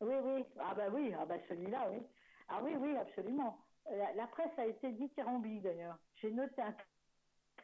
[0.00, 0.44] Oui, oui.
[0.58, 2.02] Ah bah oui, ah bah celui-là, oui.
[2.48, 3.63] Ah oui, oui, absolument.
[3.90, 5.98] La, presse a été dithyrambique d'ailleurs.
[6.16, 6.72] J'ai noté un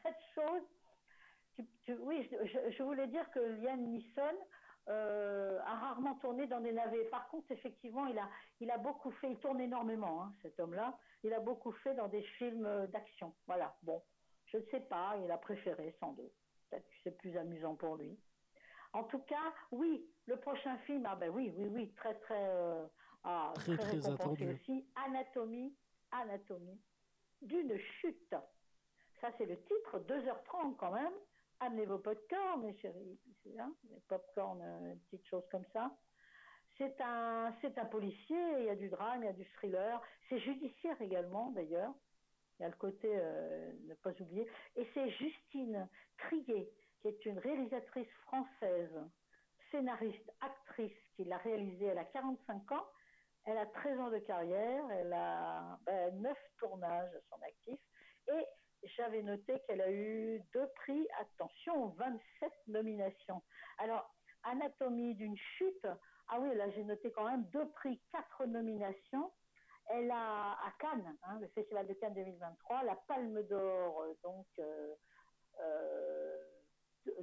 [0.02, 1.66] tas de choses.
[2.00, 4.36] oui, je, je, voulais dire que Liam Neeson
[4.88, 7.04] euh, a rarement tourné dans des navets.
[7.06, 8.28] Par contre, effectivement, il a,
[8.60, 10.98] il a beaucoup fait, il tourne énormément, hein, cet homme-là.
[11.22, 13.34] Il a beaucoup fait dans des films d'action.
[13.46, 14.02] Voilà, bon,
[14.46, 16.32] je ne sais pas, il a préféré sans doute.
[16.70, 18.18] Peut-être que c'est plus amusant pour lui.
[18.92, 22.86] En tout cas, oui, le prochain film, ah ben oui, oui, oui, très, très, euh,
[23.22, 24.50] ah, très, très, attendu.
[24.50, 24.86] aussi.
[24.96, 25.74] Anatomie,
[26.12, 26.80] Anatomie.
[27.42, 28.34] d'une chute.
[29.20, 31.12] Ça, c'est le titre, 2h30 quand même.
[31.60, 33.18] Amenez vos popcorn, mes chéris.
[33.56, 35.90] Ça, les popcorn, euh, une petite chose comme ça.
[36.78, 37.52] C'est un,
[37.90, 40.00] policier, il y a du drame, il y a du thriller.
[40.28, 41.92] C'est judiciaire également, d'ailleurs.
[42.58, 44.48] Il y a le côté, euh, ne pas oublier.
[44.76, 48.94] Et c'est Justine Crier, qui est une réalisatrice française,
[49.70, 51.84] scénariste, actrice, qui l'a réalisé.
[51.84, 52.86] Elle a 45 ans.
[53.46, 54.84] Elle a 13 ans de carrière.
[54.92, 57.80] Elle a ben, 9 tournages à son actif.
[58.28, 58.46] Et
[58.96, 63.42] j'avais noté qu'elle a eu deux prix, attention, 27 nominations.
[63.78, 65.86] Alors, Anatomie d'une chute,
[66.28, 69.32] ah oui, là j'ai noté quand même deux prix, quatre nominations.
[69.86, 74.46] Elle a à Cannes, hein, le Festival de Cannes 2023, la Palme d'Or, euh, donc
[74.60, 74.94] euh,
[75.60, 76.38] euh,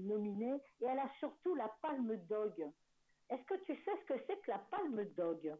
[0.01, 2.69] nominée, et elle a surtout la Palme Dog.
[3.29, 5.55] Est-ce que tu sais ce que c'est que la Palme Dog?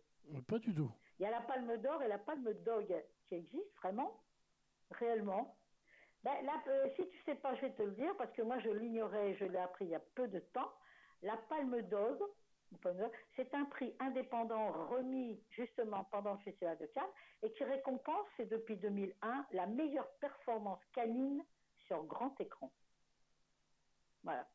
[0.48, 0.92] Pas du tout.
[1.20, 2.94] Il y a la Palme d'Or et la Palme Dog
[3.28, 4.22] qui existent vraiment,
[4.92, 5.58] réellement.
[6.24, 8.60] Ben, là, euh, si tu sais pas, je vais te le dire, parce que moi
[8.60, 10.72] je l'ignorais, je l'ai appris il y a peu de temps.
[11.22, 12.20] La Palme d'Og,
[13.36, 17.04] c'est un prix indépendant remis justement pendant le Festival de Cannes
[17.42, 21.44] et qui récompense, c'est depuis 2001, la meilleure performance canine
[21.88, 22.72] sur grand écran.
[24.24, 24.48] Voilà.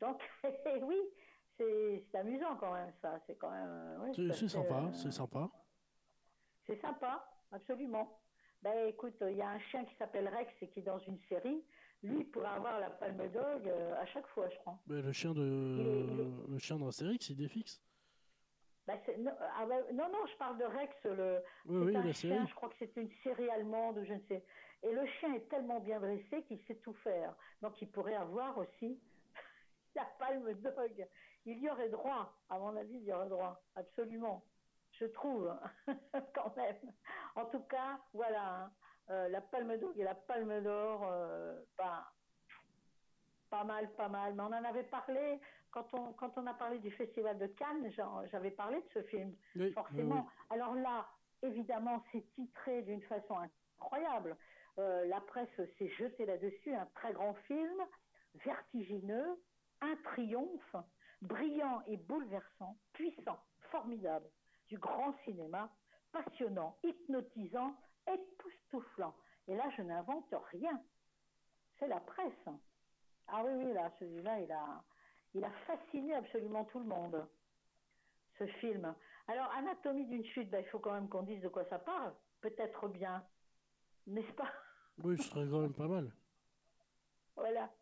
[0.00, 0.20] Donc,
[0.82, 1.00] oui,
[1.56, 3.18] c'est amusant quand même ça.
[3.26, 4.00] C'est quand même.
[4.02, 5.50] ouais, c'est sympa, c'est sympa.
[6.66, 8.20] C'est sympa, absolument.
[8.62, 11.18] Ben écoute, il y a un chien qui s'appelle Rex et qui est dans une
[11.28, 11.64] série.
[12.02, 14.78] Lui pourrait avoir la palme dog euh, à chaque fois, je crois.
[14.86, 16.04] Ben, le chien de
[16.48, 17.80] le chien d'Astérix, il défixe.
[18.86, 22.34] Ben, non, ah ben, non, non, je parle de Rex, le oui, oui, un chien,
[22.34, 22.48] série.
[22.48, 24.44] je crois que c'était une série allemande ou je ne sais.
[24.82, 27.34] Et le chien est tellement bien dressé qu'il sait tout faire.
[27.60, 29.00] Donc il pourrait avoir aussi
[29.94, 31.06] la palme dog.
[31.44, 34.44] Il y aurait droit, à mon avis, il y aurait droit, absolument.
[34.92, 35.52] Je trouve,
[36.34, 36.76] quand même.
[37.34, 38.72] En tout cas, voilà, hein,
[39.10, 42.04] euh, la palme d'or et la palme d'or, euh, ben,
[43.50, 44.34] pas mal, pas mal.
[44.34, 47.90] Mais on en avait parlé quand on, quand on a parlé du Festival de Cannes,
[48.30, 50.26] j'avais parlé de ce film, Oui, forcément.
[50.28, 51.06] oui, Alors là,
[51.42, 53.36] évidemment, c'est titré d'une façon
[53.78, 54.36] incroyable.
[54.78, 57.82] Euh, la presse s'est jetée là-dessus, un très grand film,
[58.44, 59.38] vertigineux,
[59.80, 60.76] un triomphe,
[61.22, 63.38] brillant et bouleversant, puissant,
[63.70, 64.28] formidable,
[64.68, 65.72] du grand cinéma,
[66.12, 67.74] passionnant, hypnotisant,
[68.06, 69.14] époustouflant.
[69.48, 70.82] Et là, je n'invente rien.
[71.78, 72.48] C'est la presse.
[73.28, 74.84] Ah oui, oui, là, celui-là, il a,
[75.34, 77.26] il a fasciné absolument tout le monde,
[78.38, 78.94] ce film.
[79.28, 82.14] Alors, Anatomie d'une chute, ben, il faut quand même qu'on dise de quoi ça parle.
[82.40, 83.24] Peut-être bien,
[84.06, 84.52] n'est-ce pas?
[84.98, 86.12] Oui, ce serait quand même pas mal.
[87.36, 87.72] Voilà.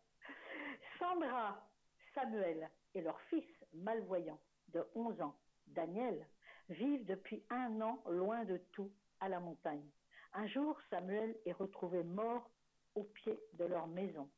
[0.99, 1.67] Sandra,
[2.13, 5.35] Samuel et leur fils malvoyant de 11 ans,
[5.67, 6.25] Daniel,
[6.69, 9.89] vivent depuis un an loin de tout à la montagne.
[10.33, 12.49] Un jour, Samuel est retrouvé mort
[12.95, 14.29] au pied de leur maison.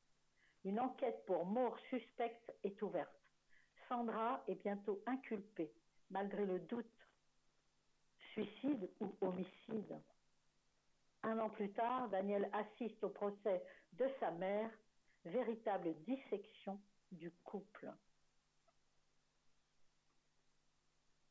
[0.64, 3.12] Une enquête pour mort suspecte est ouverte.
[3.88, 5.72] Sandra est bientôt inculpée,
[6.10, 6.86] malgré le doute.
[8.32, 10.00] Suicide ou homicide
[11.22, 13.64] Un an plus tard, Daniel assiste au procès
[13.94, 14.72] de sa mère,
[15.26, 16.80] véritable dissection
[17.12, 17.92] du couple.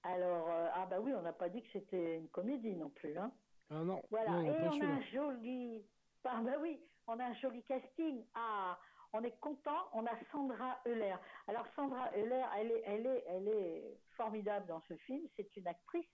[0.04, 3.16] Alors, euh, ah bah oui, on n'a pas dit que c'était une comédie non plus,
[3.16, 3.32] hein.
[3.70, 5.86] Ah non, Voilà, non, et on a un joli,
[6.24, 8.24] ah bah oui, on a un joli casting.
[8.34, 8.78] Ah,
[9.12, 9.88] on est content.
[9.92, 11.14] On a Sandra Euler.
[11.46, 15.26] Alors Sandra Euler, elle est, elle est, elle est formidable dans ce film.
[15.36, 16.08] C'est une actrice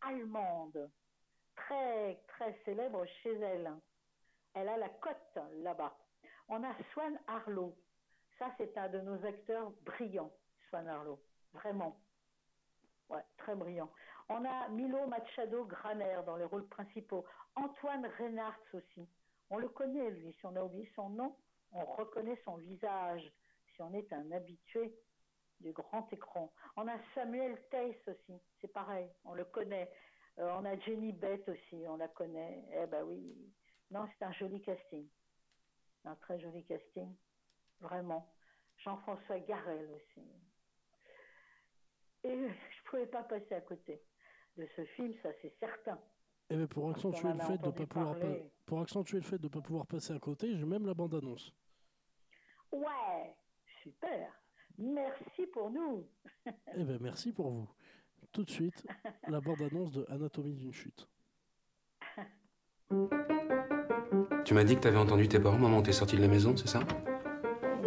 [0.00, 0.90] allemande,
[1.56, 3.72] très, très célèbre chez elle.
[4.54, 5.96] Elle a la cote là-bas.
[6.48, 7.76] On a Swan Arlo.
[8.38, 10.32] Ça, c'est un de nos acteurs brillants,
[10.68, 11.20] Swan Arlo.
[11.52, 11.96] Vraiment.
[13.38, 13.90] Très brillant.
[14.28, 17.24] On a Milo Machado Graner dans les rôles principaux.
[17.56, 19.08] Antoine Reynards aussi.
[19.50, 20.32] On le connaît, lui.
[20.32, 21.36] Si on a oublié son nom,
[21.72, 23.22] on reconnaît son visage.
[23.74, 24.94] Si on est un habitué
[25.60, 26.52] du grand écran.
[26.76, 28.40] On a Samuel Tace aussi.
[28.60, 29.08] C'est pareil.
[29.24, 29.90] On le connaît.
[30.38, 31.84] Euh, on a Jenny Bett aussi.
[31.88, 32.64] On la connaît.
[32.72, 33.34] Eh ben oui.
[33.90, 35.06] Non, c'est un joli casting.
[36.04, 37.14] Un très joli casting.
[37.80, 38.30] Vraiment.
[38.78, 40.26] Jean-François Garel aussi.
[42.24, 44.02] Et je pouvais pas passer à côté
[44.56, 45.98] de ce film, ça c'est certain.
[46.50, 48.26] Eh ben, pour accentuer en le fait de pas pouvoir pa-
[48.66, 51.52] pour accentuer le fait de pas pouvoir passer à côté, j'ai même la bande annonce.
[52.72, 53.34] Ouais,
[53.82, 54.32] super.
[54.78, 56.06] Merci pour nous.
[56.76, 57.68] Eh ben merci pour vous.
[58.32, 58.84] Tout de suite,
[59.28, 61.08] la bande annonce de Anatomie d'une chute.
[64.44, 66.28] Tu m'as dit que t'avais entendu tes parents au moment où t'es sorti de la
[66.28, 66.80] maison, c'est ça?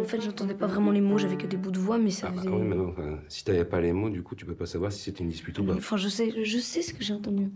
[0.00, 2.28] En fait, j'entendais pas vraiment les mots, j'avais que des bouts de voix, mais ça
[2.28, 2.48] Ah bah faisait.
[2.54, 4.92] oui, mais non, enfin, si t'avais pas les mots, du coup, tu peux pas savoir
[4.92, 5.74] si c'était une dispute ou pas.
[5.74, 7.50] Enfin, je sais, je sais ce que j'ai entendu.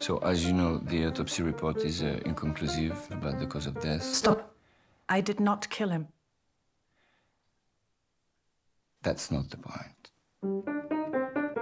[0.00, 4.02] So, as you know, the autopsy report is uh, inconclusive about the cause of death.
[4.02, 4.54] Stop.
[5.08, 6.06] I did not kill him.
[9.02, 10.12] That's not the point.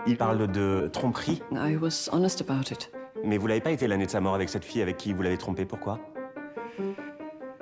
[0.06, 1.42] Il parle de tromperie.
[1.52, 2.90] I was honest about it.
[3.24, 5.22] Mais vous l'avez pas été l'année de sa mort avec cette fille avec qui vous
[5.22, 5.66] l'avez trompé.
[5.66, 6.00] Pourquoi?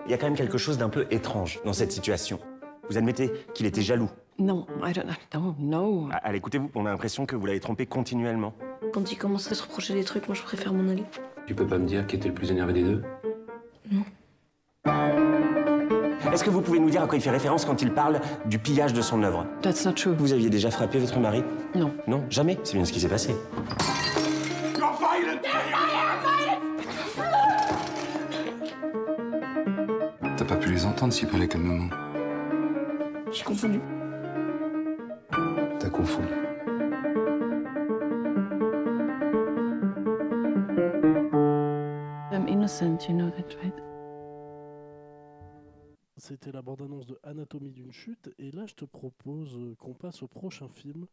[0.09, 2.38] Il y a quand même quelque chose d'un peu étrange dans cette situation.
[2.88, 4.09] Vous admettez qu'il était jaloux.
[4.38, 5.05] No, I don't.
[5.35, 6.09] No, no.
[6.11, 8.55] À, à l'écouter-vous, on a l'impression que vous l'avez trompé continuellement.
[8.94, 11.05] Quand il commence à se reprocher des trucs, moi je préfère m'en aller.
[11.47, 13.03] Tu peux pas me dire qui était le plus énervé des deux?
[16.33, 18.59] Est-ce que vous pouvez nous dire à quoi il fait référence quand il parle du
[18.59, 19.44] pillage de son œuvre?
[19.61, 20.14] That's not true.
[20.16, 21.44] Vous aviez déjà frappé votre mari?
[21.75, 21.92] Non.
[22.07, 22.59] Non, jamais.
[22.64, 23.35] C'est bien ce qui s'est passé.
[30.99, 31.89] Pas pu les entendre s'ils parlaient calmement.
[33.33, 33.81] J'ai confondu.
[35.79, 36.29] T'as confondu.
[42.33, 43.75] I'm innocent, you know that, right?
[46.17, 48.31] C'était la bande-annonce de Anatomie d'une chute.
[48.39, 51.07] Et là, je te propose euh, qu'on passe au prochain film,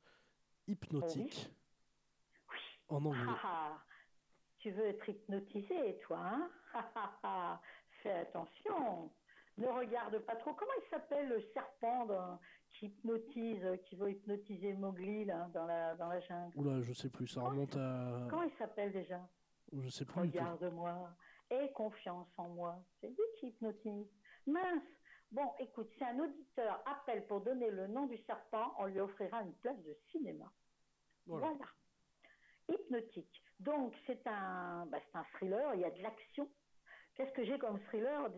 [0.68, 1.52] Hypnotique,
[2.90, 3.22] en anglais.
[3.28, 3.78] Ah, ah.
[4.58, 6.50] Tu veux être hypnotisé, toi, hein?
[6.74, 7.62] Ah, ah, ah.
[8.02, 9.12] Fais attention.
[9.58, 10.54] Ne regarde pas trop.
[10.54, 12.40] Comment il s'appelle le serpent dans-
[12.72, 16.52] qui hypnotise, qui veut hypnotiser Mowgli là, dans la dans la jungle?
[16.58, 18.28] Oula, je sais plus, ça remonte à.
[18.30, 19.22] Comment il s'appelle déjà?
[19.72, 20.20] Je sais plus.
[20.20, 21.10] Regarde-moi.
[21.50, 22.84] Aie confiance en moi.
[23.00, 24.08] C'est lui qui hypnotise.
[24.46, 24.84] Mince.
[25.32, 29.42] Bon, écoute, si un auditeur appelle pour donner le nom du serpent, on lui offrira
[29.42, 30.52] une place de cinéma.
[31.26, 31.48] Voilà.
[31.48, 31.66] Voilà.
[32.70, 33.44] Hypnotique.
[33.60, 36.50] Donc, c'est un, bah, c'est un thriller, il y a de l'action.
[37.16, 38.30] Qu'est-ce que j'ai comme thriller?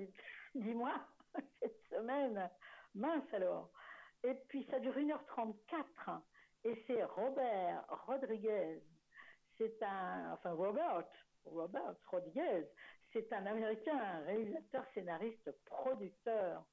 [0.55, 0.93] Dis-moi,
[1.59, 2.49] cette semaine.
[2.95, 3.71] Mince alors.
[4.23, 6.21] Et puis, ça dure 1h34.
[6.63, 8.81] Et c'est Robert Rodriguez.
[9.57, 11.05] C'est un, enfin Robert,
[11.45, 12.67] Robert Rodriguez.
[13.13, 16.65] C'est un Américain, un réalisateur, scénariste, producteur.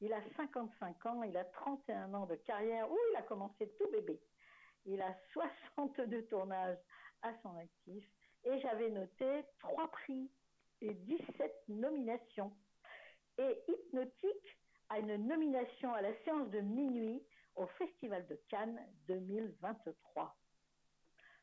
[0.00, 2.90] Il a 55 ans, il a 31 ans de carrière.
[2.90, 4.20] Ouh, il a commencé tout bébé.
[4.84, 6.78] Il a 62 tournages
[7.22, 8.08] à son actif.
[8.44, 10.30] Et j'avais noté 3 prix
[10.80, 12.52] et 17 nominations.
[13.38, 17.22] Et Hypnotique a une nomination à la séance de minuit
[17.54, 20.36] au Festival de Cannes 2023.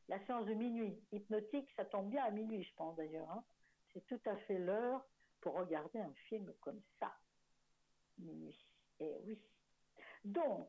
[0.07, 3.29] La séance de minuit, Hypnotique, ça tombe bien à minuit, je pense d'ailleurs.
[3.31, 3.43] hein.
[3.93, 5.05] C'est tout à fait l'heure
[5.41, 7.13] pour regarder un film comme ça.
[8.17, 8.67] Minuit.
[8.99, 9.39] Et oui.
[10.25, 10.67] Donc,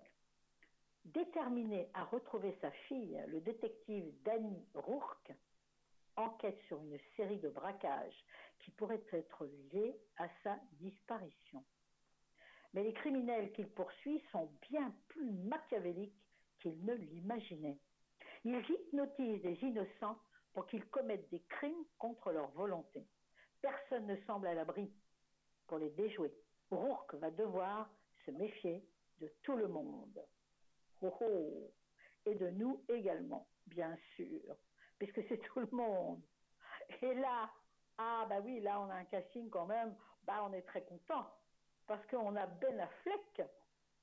[1.04, 5.32] déterminé à retrouver sa fille, le détective Danny Rourke
[6.16, 8.24] enquête sur une série de braquages
[8.60, 11.64] qui pourraient être liés à sa disparition.
[12.74, 16.20] Mais les criminels qu'il poursuit sont bien plus machiavéliques
[16.58, 17.78] qu'il ne l'imaginait.
[18.44, 20.18] Ils hypnotisent des innocents
[20.52, 23.06] pour qu'ils commettent des crimes contre leur volonté.
[23.60, 24.92] Personne ne semble à l'abri
[25.66, 26.32] pour les déjouer.
[26.70, 27.90] Rourke va devoir
[28.24, 28.84] se méfier
[29.20, 30.24] de tout le monde.
[31.02, 31.72] Oh oh.
[32.24, 34.56] Et de nous également, bien sûr,
[34.98, 36.20] puisque c'est tout le monde.
[37.02, 37.50] Et là,
[37.98, 41.26] ah bah oui, là on a un casting quand même, bah on est très content,
[41.86, 43.42] parce qu'on a Ben Affleck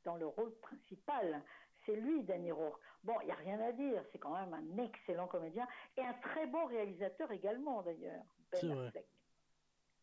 [0.03, 1.41] dans le rôle principal.
[1.85, 2.79] C'est lui, Danny Rourke.
[3.03, 6.13] Bon, il n'y a rien à dire, c'est quand même un excellent comédien et un
[6.13, 8.87] très bon réalisateur également d'ailleurs, Ben vrai.
[8.87, 9.07] Affleck.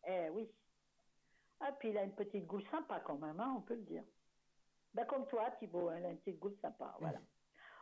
[0.07, 0.51] Eh oui.
[1.59, 4.03] Ah, puis il a une petite goût sympa quand même, hein, on peut le dire.
[4.93, 7.19] Bah, comme toi, Thibaut, hein, il a une petite goût sympa, voilà.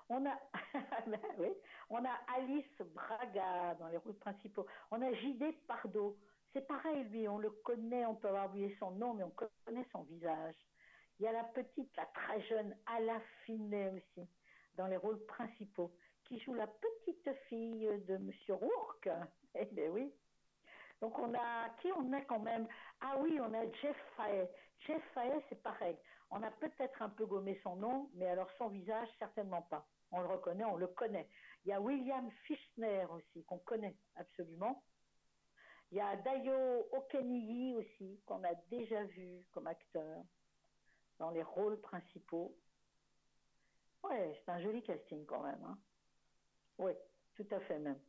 [0.09, 0.39] On a,
[1.07, 1.53] Ben
[1.91, 4.65] on a Alice Braga dans les rôles principaux.
[4.89, 5.51] On a J.D.
[5.67, 6.17] Pardo.
[6.51, 9.85] C'est pareil, lui, on le connaît, on peut avoir oublié son nom, mais on connaît
[9.91, 10.55] son visage.
[11.19, 14.27] Il y a la petite, la très jeune Ala Finet aussi,
[14.75, 15.93] dans les rôles principaux,
[16.23, 19.09] qui joue la petite fille de Monsieur Rourke.
[19.55, 20.13] Eh bien oui.
[21.01, 22.67] Donc on a, qui on a quand même?
[23.01, 24.47] Ah oui, on a Jeff Fahey.
[24.85, 25.97] Jeff Fahey, c'est pareil.
[26.29, 29.87] On a peut-être un peu gommé son nom, mais alors son visage, certainement pas.
[30.11, 31.27] On le reconnaît, on le connaît.
[31.65, 34.83] Il y a William Fichtner aussi, qu'on connaît absolument.
[35.91, 40.23] Il y a Dayo Okeniyi aussi, qu'on a déjà vu comme acteur
[41.17, 42.55] dans les rôles principaux.
[44.03, 45.63] Ouais, c'est un joli casting quand même.
[45.63, 45.77] Hein.
[46.77, 46.93] Oui,
[47.35, 47.99] tout à fait même.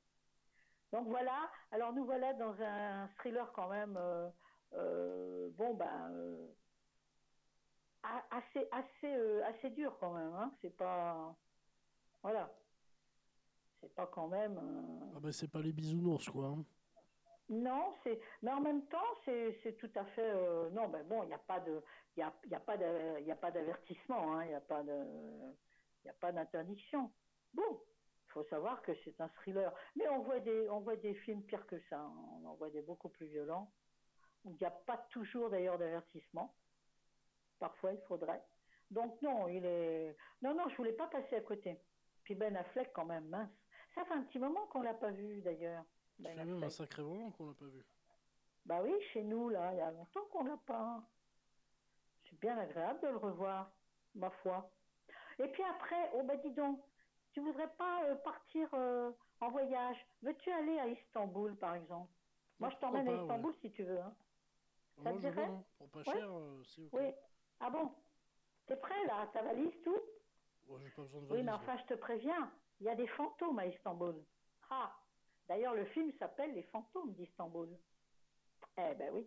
[0.92, 4.28] Donc voilà, alors nous voilà dans un thriller quand même, euh,
[4.74, 6.48] euh, bon ben, euh,
[8.30, 10.34] assez, assez, assez dur quand même.
[10.34, 10.52] Hein.
[10.60, 11.34] C'est pas,
[12.22, 12.50] voilà,
[13.80, 14.58] c'est pas quand même.
[14.58, 16.46] euh, Ah bah c'est pas les bisounours quoi.
[16.48, 16.64] hein.
[17.48, 20.30] non, c'est, mais en même temps, c'est, c'est tout à fait.
[20.30, 21.82] euh, non, mais bon, il n'y a pas de,
[22.16, 24.48] il y a, il y a pas de, il y a pas d'avertissement, hein, il
[24.48, 25.04] n'y a pas de,
[26.04, 27.10] il a pas d'interdiction.
[27.54, 27.80] Bon,
[28.28, 29.72] faut savoir que c'est un thriller.
[29.96, 31.98] Mais on voit des, on voit des films pires que ça.
[31.98, 32.12] hein.
[32.42, 33.72] On en voit des beaucoup plus violents.
[34.44, 36.54] Il n'y a pas toujours d'ailleurs d'avertissement.
[37.58, 38.42] Parfois, il faudrait.
[38.90, 40.16] Donc non, il est.
[40.42, 41.78] Non, non, je voulais pas passer à côté.
[42.30, 43.50] Puis Ben Affleck, quand même, mince.
[43.92, 45.84] Ça fait un petit moment qu'on l'a pas vu d'ailleurs.
[46.22, 47.82] Ça fait même un sacré moment qu'on l'a pas vu.
[48.64, 51.02] Bah oui, chez nous, là, il y a longtemps qu'on l'a pas.
[52.28, 53.72] C'est bien agréable de le revoir,
[54.14, 54.70] ma foi.
[55.40, 56.80] Et puis après, oh bah dis donc,
[57.32, 59.10] tu voudrais pas euh, partir euh,
[59.40, 59.96] en voyage?
[60.22, 62.12] Veux-tu aller à Istanbul, par exemple?
[62.60, 63.98] Moi, je t'emmène à Istanbul si tu veux.
[63.98, 64.14] Hein.
[65.02, 65.48] Ça Moi, te veux, dirait?
[65.48, 66.14] non Pour pas Ouais.
[66.14, 66.92] cher, euh, si, ok.
[66.92, 67.12] Oui.
[67.58, 67.90] Ah bon?
[68.68, 69.99] T'es prêt, là Ta valise, tout?
[70.70, 73.08] Bon, j'ai pas besoin de Oui, mais enfin, je te préviens, il y a des
[73.08, 74.14] fantômes à Istanbul.
[74.70, 74.94] Ah
[75.48, 77.68] D'ailleurs, le film s'appelle Les fantômes d'Istanbul.
[78.78, 79.26] Eh ben oui,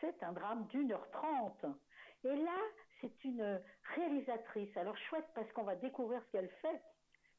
[0.00, 1.66] c'est un drame d'une heure trente.
[2.22, 2.56] Et là,
[3.00, 3.60] c'est une
[3.96, 4.76] réalisatrice.
[4.76, 6.80] Alors chouette parce qu'on va découvrir ce qu'elle fait.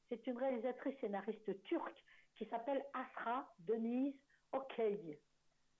[0.10, 2.04] C'est une réalisatrice scénariste turque
[2.36, 4.20] qui s'appelle Asra Denise
[4.52, 5.22] Okey.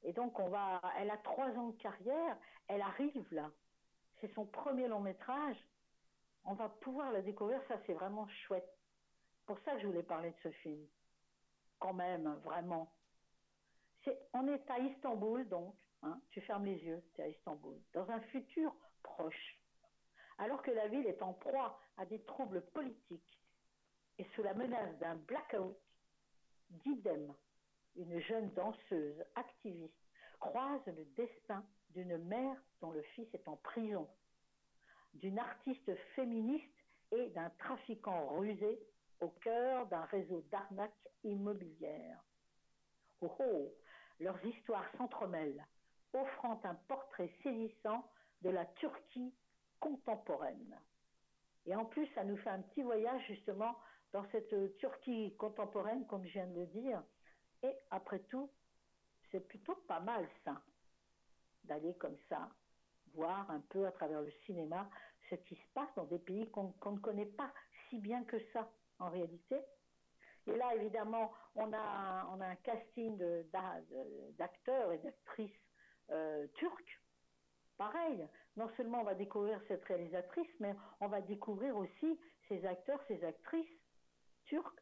[0.04, 2.38] Et donc on va, elle a trois ans de carrière,
[2.70, 3.52] elle arrive là.
[4.22, 5.58] C'est son premier long métrage.
[6.50, 8.74] On va pouvoir la découvrir, ça c'est vraiment chouette.
[9.46, 10.88] Pour ça que je voulais parler de ce film.
[11.78, 12.90] Quand même, vraiment.
[14.04, 18.10] C'est, on est à Istanbul, donc, hein, tu fermes les yeux, es à Istanbul, dans
[18.10, 18.74] un futur
[19.04, 19.60] proche.
[20.38, 23.44] Alors que la ville est en proie à des troubles politiques
[24.18, 25.76] et sous la menace d'un blackout,
[26.70, 27.34] d'idem,
[27.98, 29.94] une jeune danseuse activiste
[30.40, 34.08] croise le destin d'une mère dont le fils est en prison,
[35.14, 36.66] d'une artiste féministe
[37.12, 38.80] et d'un trafiquant rusé
[39.22, 42.24] au cœur d'un réseau d'arnaques immobilières.
[43.22, 43.74] Oh oh,
[44.20, 45.66] leurs histoires s'entremêlent,
[46.14, 48.10] offrant un portrait saisissant
[48.42, 49.34] de la Turquie
[49.80, 50.80] contemporaine.
[51.66, 53.78] Et en plus, ça nous fait un petit voyage justement
[54.14, 57.04] dans cette Turquie contemporaine, comme je viens de le dire.
[57.64, 58.50] Et après tout,
[59.32, 60.62] c'est plutôt pas mal ça,
[61.64, 62.50] d'aller comme ça,
[63.14, 64.90] voir un peu à travers le cinéma
[65.30, 67.52] ce qui se passe dans des pays qu'on ne connaît pas
[67.90, 69.58] si bien que ça, en réalité.
[70.48, 73.18] Et là, évidemment, on a, un casting
[74.38, 75.52] d'acteurs et d'actrices
[76.12, 77.02] euh, turcs.
[77.78, 83.00] Pareil, non seulement on va découvrir cette réalisatrice, mais on va découvrir aussi ces acteurs,
[83.08, 83.70] ces actrices
[84.46, 84.82] turques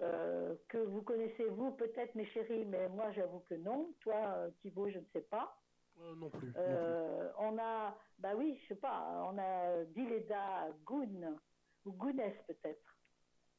[0.00, 3.94] euh, que vous connaissez vous peut-être mes chéris, mais moi j'avoue que non.
[4.00, 5.56] Toi euh, Thibaut, je ne sais pas.
[6.00, 6.46] Euh, non plus.
[6.48, 6.60] non plus.
[6.60, 11.38] Euh, on a, bah oui, je sais pas, on a Dileda Goun,
[11.84, 12.96] ou Gounès peut-être.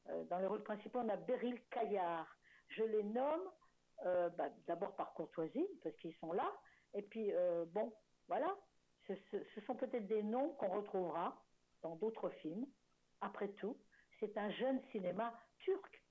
[0.08, 2.26] Euh, dans les rôles principaux, on a Beryl Caillard.
[2.68, 3.50] Je les nomme
[4.04, 6.52] euh, bah, d'abord par courtoisie, parce qu'ils sont là,
[6.94, 7.92] et puis euh, bon,
[8.28, 8.54] voilà,
[9.06, 11.42] ce, ce- ce sont peut-être des noms qu'on retrouvera
[11.82, 12.66] dans d'autres films.
[13.20, 13.78] Après tout,
[14.20, 16.04] c'est un jeune cinéma turc,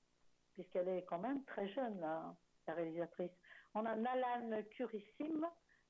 [0.54, 2.34] puisqu'elle est quand même très jeune, la,
[2.66, 3.32] la réalisatrice.
[3.74, 5.46] On a Nalan Kurissim,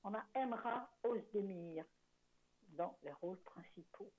[0.07, 1.85] on a Emra Ozdemir
[2.77, 4.11] dans les rôles principaux.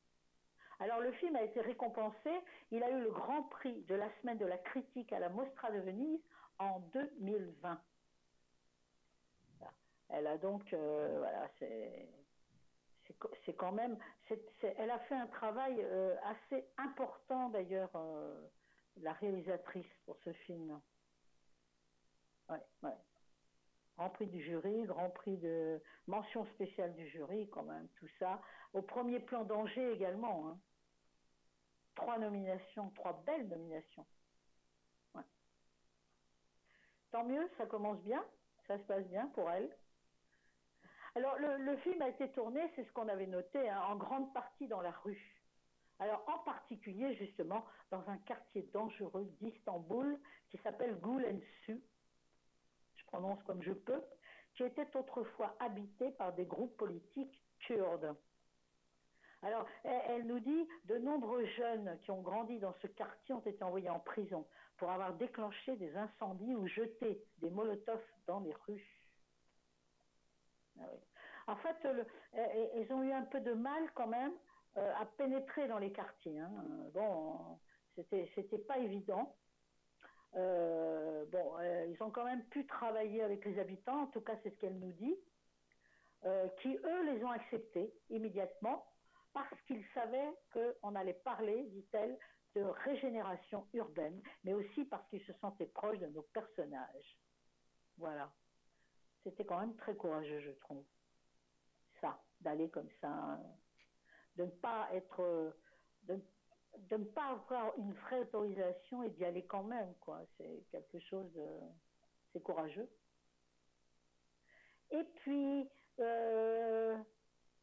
[0.79, 2.29] Alors le film a été récompensé,
[2.71, 5.71] il a eu le grand prix de la semaine de la critique à la Mostra
[5.71, 6.19] de Venise
[6.59, 7.81] en 2020.
[9.57, 9.73] Voilà.
[10.09, 11.49] Elle a donc, euh, voilà,
[13.45, 13.97] c'est quand même,
[14.77, 18.47] elle a fait un travail euh, assez important d'ailleurs, euh,
[18.97, 20.79] la réalisatrice pour ce film.
[23.97, 28.41] Grand prix du jury, grand prix de mention spéciale du jury, quand même, tout ça.
[28.73, 30.47] Au premier plan d'Angers également.
[30.47, 30.59] hein.
[31.95, 34.05] Trois nominations, trois belles nominations.
[37.11, 38.23] Tant mieux, ça commence bien,
[38.67, 39.75] ça se passe bien pour elle.
[41.15, 44.67] Alors, le, film a été tourné, c'est ce qu'on avait noté, hein, en grande partie
[44.67, 45.41] dans la rue.
[45.99, 50.19] Alors, en particulier, justement, dans un quartier dangereux d'Istanbul
[50.49, 51.81] qui s'appelle Gulensu
[53.07, 54.01] prononce comme je peux,
[54.55, 58.15] qui était autrefois habité par des groupes politiques kurdes.
[59.43, 63.63] Alors, elle, nous dit, de nombreux jeunes qui ont grandi dans ce quartier ont été
[63.63, 64.47] envoyés en prison
[64.77, 68.83] pour avoir déclenché des incendies ou jeté des molotovs dans les rues.
[70.79, 70.83] Ah.
[71.47, 74.33] En fait, le- elles elles ont eu un peu de mal quand même
[74.77, 76.39] euh, à pénétrer dans les quartiers.
[76.39, 76.51] hein.
[76.93, 77.59] Bon,
[77.95, 79.35] c'était pas évident.
[80.36, 84.36] Euh, bon, euh, ils ont quand même pu travailler avec les habitants, en tout cas
[84.43, 85.15] c'est ce qu'elle nous dit,
[86.25, 88.86] euh, qui eux les ont acceptés immédiatement
[89.34, 92.17] parce qu'ils savaient qu'on allait parler, dit-elle,
[92.55, 97.17] de régénération urbaine, mais aussi parce qu'ils se sentaient proches de nos personnages.
[97.97, 98.32] Voilà.
[99.23, 100.84] C'était quand même très courageux, je trouve.
[102.01, 103.38] Ça, d'aller comme ça, euh,
[104.38, 105.53] de ne pas être,
[106.89, 110.21] de ne pas avoir une vraie autorisation et d'y aller quand même, quoi.
[110.38, 111.45] C'est quelque chose de.
[112.34, 112.89] C'est courageux.
[114.91, 115.69] Et puis,
[115.99, 116.97] euh,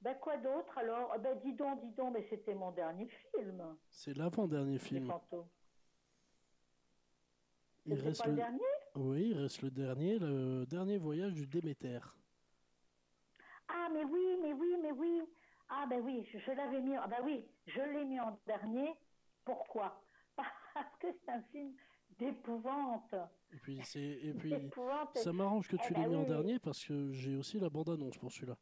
[0.01, 1.11] ben quoi d'autre alors?
[1.13, 3.77] Ah Ben dis donc, dis donc, mais c'était mon dernier film.
[3.91, 5.13] C'est l'avant-dernier film.
[7.87, 8.61] Il reste pas le dernier?
[8.95, 12.01] Oui, il reste le dernier, le dernier voyage du Déméter.
[13.69, 15.23] Ah, mais oui, mais oui, mais oui.
[15.69, 16.97] Ah, ben oui, je, je l'avais mis.
[16.97, 18.95] Ah, ben oui, je l'ai mis en dernier.
[19.45, 20.03] Pourquoi?
[20.37, 21.75] Parce que c'est un film
[22.19, 23.15] d'épouvante.
[23.53, 24.55] Et puis, c'est, et puis
[25.15, 27.69] ça m'arrange que Eh tu ben l'aies mis en dernier parce que j'ai aussi la
[27.71, 28.57] bande-annonce pour celui-là.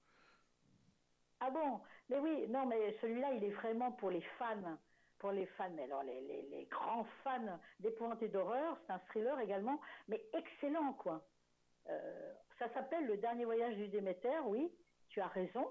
[1.40, 1.80] Ah bon?
[2.08, 4.78] Mais oui, non, mais celui-là, il est vraiment pour les fans.
[5.18, 9.38] Pour les fans, alors les, les, les grands fans d'épouvante et d'horreur, c'est un thriller
[9.40, 11.24] également, mais excellent, quoi.
[11.88, 14.70] Euh, ça s'appelle Le Dernier Voyage du Déméter, oui,
[15.08, 15.70] tu as raison.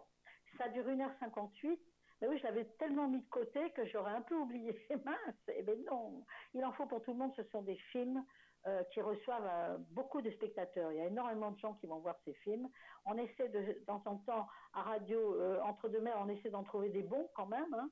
[0.62, 1.80] Ça dure 1h58.
[2.22, 4.80] Mais oui, je l'avais tellement mis de côté que j'aurais un peu oublié.
[5.06, 6.24] Mince, eh ben non.
[6.54, 7.34] Il en faut pour tout le monde.
[7.36, 8.24] Ce sont des films
[8.68, 10.92] euh, qui reçoivent euh, beaucoup de spectateurs.
[10.92, 12.70] Il y a énormément de gens qui vont voir ces films.
[13.06, 16.64] On essaie de, temps en temps, à radio, euh, entre deux mers, on essaie d'en
[16.64, 17.74] trouver des bons quand même.
[17.74, 17.90] hein,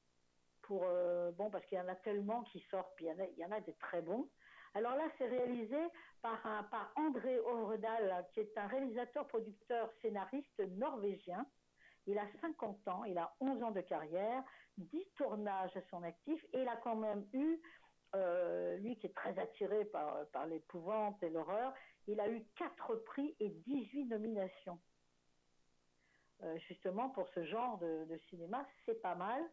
[0.61, 0.85] pour,
[1.35, 3.39] bon, parce qu'il y en a tellement qui sortent, puis il y en a, il
[3.39, 4.29] y en a des très bons.
[4.75, 5.79] Alors là, c'est réalisé
[6.21, 11.43] par, un, par André Ovredal, qui est un réalisateur, producteur, scénariste norvégien.
[12.09, 14.43] Il a 50 ans, il a 11 ans de carrière,
[14.77, 17.59] 10 tournages à son actif, et il a quand même eu,
[18.15, 21.71] euh, lui qui est très attiré par, par l'épouvante et l'horreur,
[22.07, 24.79] il a eu 4 prix et 18 nominations.
[26.41, 29.43] Euh, justement, pour ce genre de, de cinéma, c'est pas mal.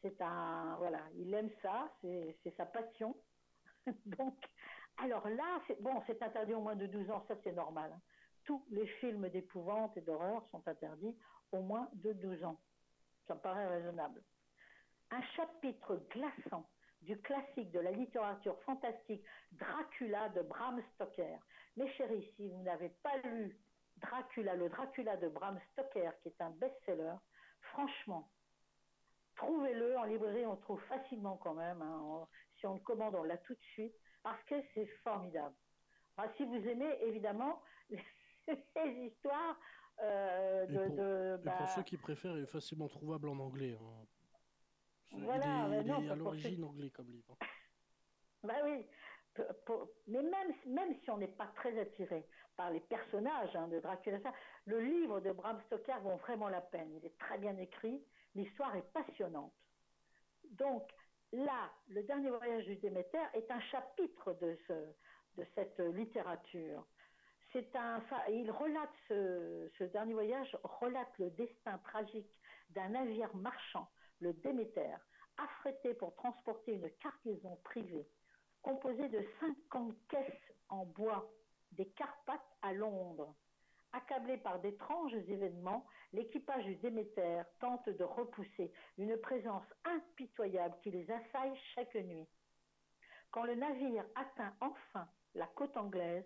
[0.00, 3.14] C'est un, voilà, il aime ça, c'est sa passion.
[4.06, 4.36] Donc,
[4.96, 7.92] alors là, bon, c'est interdit au moins de 12 ans, ça c'est normal.
[7.94, 8.00] hein.
[8.44, 11.16] Tous les films d'épouvante et d'horreur sont interdits
[11.52, 12.58] au moins de 12 ans.
[13.26, 14.22] Ça me paraît raisonnable.
[15.10, 16.68] Un chapitre glaçant
[17.02, 21.38] du classique de la littérature fantastique Dracula de Bram Stoker.
[21.76, 23.58] Mes chéris, si vous n'avez pas lu
[23.96, 27.14] Dracula, le Dracula de Bram Stoker, qui est un best-seller,
[27.60, 28.28] franchement,
[29.36, 31.82] trouvez-le en librairie, on trouve facilement quand même.
[31.82, 32.26] hein.
[32.58, 35.54] Si on le commande, on l'a tout de suite, parce que c'est formidable.
[36.16, 37.60] Enfin, si vous aimez, évidemment,
[38.46, 39.58] ces histoires
[40.00, 43.38] euh, Et pour, de- et bah, pour ceux qui préfèrent, il est facilement trouvable en
[43.38, 43.76] anglais.
[43.80, 44.06] hein.
[45.14, 45.22] Il est,
[45.82, 47.36] il non, est à l'origine ceux- anglais comme livre.
[48.44, 48.84] Bah oui.
[50.08, 52.26] Mais même, même si on n'est pas très attiré
[52.56, 54.18] par les personnages hein, de Dracula,
[54.66, 56.92] le livre de Bram Stoker vaut vraiment la peine.
[56.96, 58.02] Il est très bien écrit,
[58.34, 59.54] l'histoire est passionnante.
[60.50, 60.90] Donc
[61.32, 64.72] là, le dernier voyage du Déméter est un chapitre de, ce,
[65.36, 66.84] de cette littérature.
[67.54, 72.30] Il relate ce, ce dernier voyage relate le destin tragique
[72.70, 73.88] d'un navire marchand,
[74.20, 74.96] le Déméter,
[75.36, 78.06] affrété pour transporter une cargaison privée
[78.62, 81.30] composée de 50 caisses en bois
[81.72, 83.34] des Carpates à Londres.
[83.92, 91.10] Accablé par d'étranges événements, l'équipage du Déméter tente de repousser une présence impitoyable qui les
[91.10, 92.26] assaille chaque nuit.
[93.30, 96.24] Quand le navire atteint enfin la côte anglaise,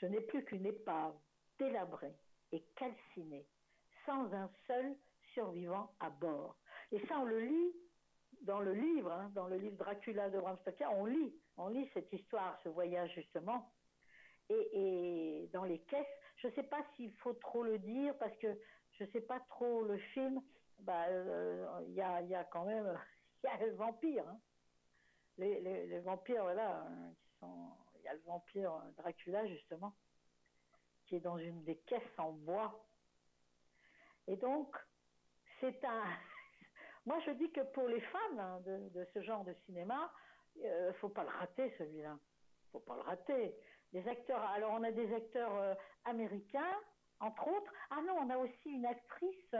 [0.00, 1.14] ce n'est plus qu'une épave
[1.58, 2.14] délabrée
[2.52, 3.46] et calcinée,
[4.04, 4.96] sans un seul
[5.34, 6.56] survivant à bord.
[6.92, 7.72] Et ça, on le lit
[8.42, 11.88] dans le livre, hein, dans le livre Dracula de Bram Stoker, on lit, on lit
[11.94, 13.72] cette histoire, ce voyage justement.
[14.48, 18.46] Et, dans les caisses, je ne sais pas s'il faut trop le dire parce que
[18.92, 20.40] je ne sais pas trop le film.
[20.78, 22.96] Bah, euh, il y, a, y a quand même,
[23.76, 24.28] vampire.
[24.28, 24.38] hein.
[25.38, 27.70] Les, les- les vampires, voilà, hein, qui sont.
[28.06, 29.92] Y a le vampire euh, Dracula justement,
[31.06, 32.86] qui est dans une des caisses en bois.
[34.28, 34.76] Et donc,
[35.60, 36.04] c'est un.
[37.06, 40.12] Moi, je dis que pour les fans hein, de, ce genre de cinéma,
[40.62, 42.16] euh, faut pas le rater celui-là.
[42.70, 43.56] Faut pas le rater.
[43.92, 44.42] Les acteurs.
[44.50, 46.78] Alors, on a des acteurs euh, américains,
[47.18, 47.72] entre autres.
[47.90, 49.54] Ah non, on a aussi une actrice.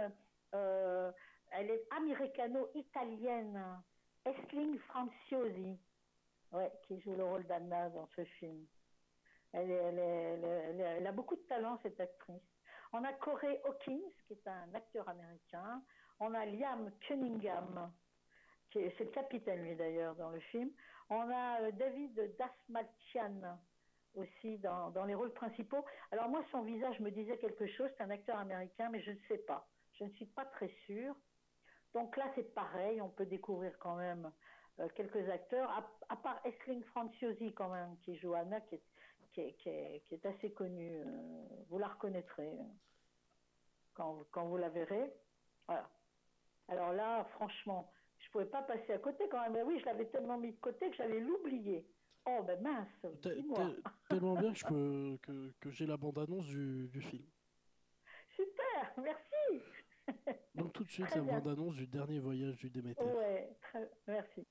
[0.52, 3.82] elle est américano-italienne,
[4.24, 5.78] Esling Franciosi,
[6.56, 8.66] ouais, qui joue le rôle d'Anna dans ce film.
[9.52, 12.42] Elle, a beaucoup de talent, cette actrice.
[12.92, 15.82] On a Corey Hawkins, qui est un acteur américain.
[16.20, 17.92] On a Liam Cunningham,
[18.70, 20.70] qui est, c'est le capitaine, lui d'ailleurs, dans le film.
[21.08, 23.58] On a euh, David Dasmalchian
[24.14, 25.84] aussi dans, dans les rôles principaux.
[26.10, 29.18] Alors moi, son visage me disait quelque chose, c'est un acteur américain, mais je ne
[29.28, 29.68] sais pas.
[29.92, 31.14] Je ne suis pas très sûre.
[31.94, 34.30] Donc là, c'est pareil, on peut découvrir quand même
[34.94, 38.82] quelques acteurs, à, à part Esling Franciosi quand même, qui joue Anna, qui est,
[39.32, 41.02] qui est, qui est, qui est assez connue.
[41.04, 42.64] euh, vous la reconnaîtrez euh,
[43.94, 45.12] quand, quand vous la verrez.
[45.66, 45.88] Voilà.
[46.68, 49.52] Alors là, franchement, Je pouvais pas passer à côté quand même.
[49.52, 51.86] Mais oui, je l'avais tellement mis de côté que j'avais l'oublié.
[52.26, 53.70] Oh, ben mince, dis-moi.
[54.08, 57.24] Tellement bien que, que, que j'ai la bande-annonce du, du film.
[58.34, 59.62] Super, merci.
[60.54, 63.02] Donc tout de suite, la bande-annonce du dernier voyage du Déméter.
[63.02, 64.46] Ouais, très, merci.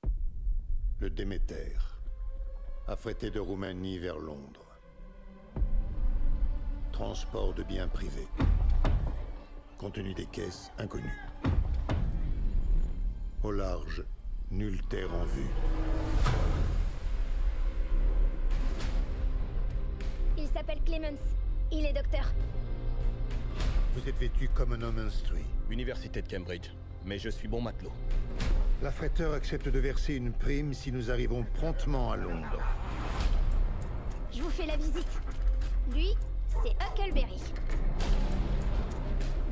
[1.00, 1.74] Le Déméter,
[2.88, 4.80] affrété de Roumanie vers Londres.
[6.92, 8.28] Transport de biens privés.
[9.78, 11.12] Contenu des caisses inconnu.
[13.44, 14.04] Au large,
[14.50, 15.50] nulle terre en vue.
[20.38, 21.20] Il s'appelle Clemens.
[21.72, 22.32] Il est docteur.
[23.96, 25.46] Vous êtes vêtu comme un homme instruit.
[25.70, 26.70] Université de Cambridge.
[27.06, 27.94] Mais je suis bon matelot.
[28.84, 32.60] L'affréteur accepte de verser une prime si nous arrivons promptement à Londres.
[34.34, 35.08] Je vous fais la visite.
[35.94, 36.10] Lui,
[36.62, 37.40] c'est Huckleberry.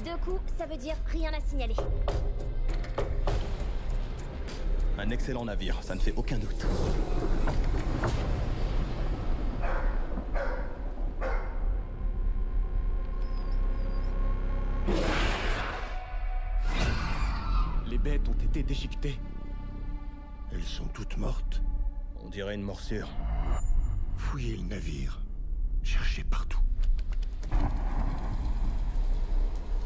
[0.03, 1.75] Deux coups, ça veut dire rien à signaler.
[4.97, 6.65] Un excellent navire, ça ne fait aucun doute.
[20.51, 21.61] Elles sont toutes mortes.
[22.21, 23.09] On dirait une morsure.
[24.15, 25.21] Fouillez le navire.
[25.81, 26.61] Cherchez partout.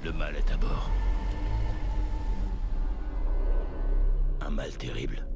[0.03, 0.89] Le mal est à bord.
[4.41, 5.27] Un mal terrible.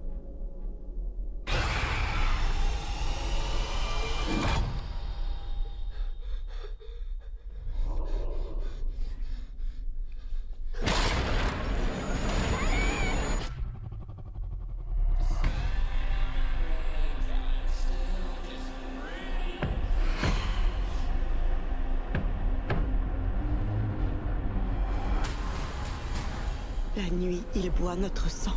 [27.12, 28.56] Nuit, il boit notre sang.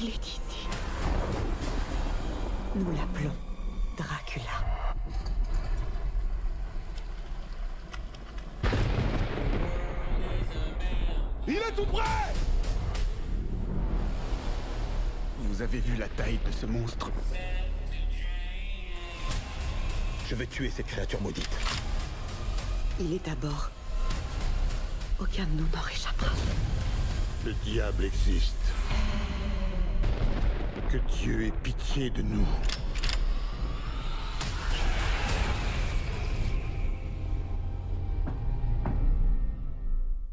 [0.00, 0.66] Il est ici.
[2.74, 3.34] Nous l'appelons
[3.96, 4.44] Dracula.
[11.46, 12.02] Il est tout prêt
[15.38, 17.10] Vous avez vu la taille de ce monstre?
[20.28, 21.48] Je vais tuer cette créature maudite.
[22.98, 23.70] Il est à bord.
[25.20, 26.32] Aucun de nous n'en réchappera.
[27.44, 28.74] Le diable existe.
[30.90, 32.46] Que Dieu ait pitié de nous.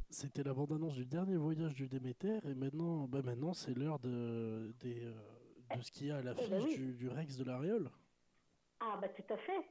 [0.09, 4.73] C'était la bande-annonce du dernier voyage du Déméter et maintenant, bah maintenant c'est l'heure de,
[4.79, 5.13] des, euh,
[5.77, 6.77] de ce qu'il y a à l'affiche ben oui.
[6.77, 7.89] du, du Rex de l'Ariole.
[8.79, 9.69] Ah, bah tout à fait.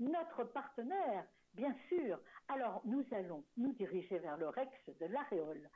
[0.00, 1.24] Notre partenaire,
[1.54, 2.18] bien sûr.
[2.48, 5.70] Alors, nous allons nous diriger vers le Rex de l'Aréole.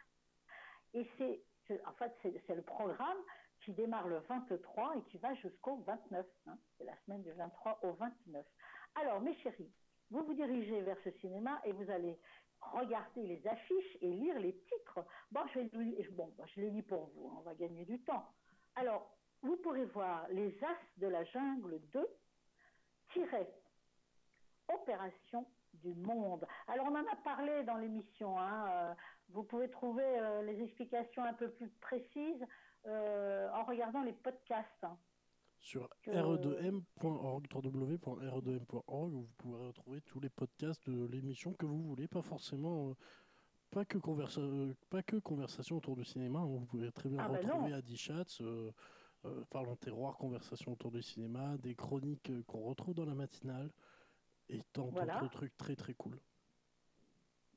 [0.94, 1.42] Et c'est,
[1.86, 3.18] en fait, c'est, le programme
[3.60, 6.26] qui démarre le 23 et qui va jusqu'au 29.
[6.46, 6.58] hein.
[6.78, 8.46] C'est la semaine du 23 au 29.
[8.96, 9.70] Alors, mes chéris,
[10.10, 12.18] vous vous dirigez vers ce cinéma et vous allez
[12.60, 15.04] regarder les affiches et lire les titres.
[15.30, 18.26] Bon, je, vais bon, je les lis pour vous, hein, on va gagner du temps.
[18.76, 22.08] Alors, vous pourrez voir Les As de la Jungle 2,
[23.12, 23.52] tiret
[24.68, 26.46] Opération du Monde.
[26.66, 28.38] Alors, on en a parlé dans l'émission.
[28.38, 28.94] hein, euh,
[29.30, 32.44] vous pouvez trouver euh, les explications un peu plus précises
[32.86, 34.84] euh, en regardant les podcasts.
[34.84, 34.96] hein.
[35.58, 41.82] Sur Que- re2m.org, www.re2m.org, où vous pourrez retrouver tous les podcasts de l'émission que vous
[41.82, 42.94] voulez, pas forcément, euh,
[43.70, 47.28] pas, que conversa- pas que conversation autour du cinéma, hein, vous pouvez très bien Ah
[47.28, 47.76] bah retrouver non.
[47.78, 48.70] Adi Chats, euh,
[49.24, 53.72] euh, Parlons terroir, conversation autour du cinéma, des chroniques qu'on retrouve dans la matinale,
[54.48, 55.14] et tant Voilà.
[55.18, 56.20] d'autres trucs très très cool.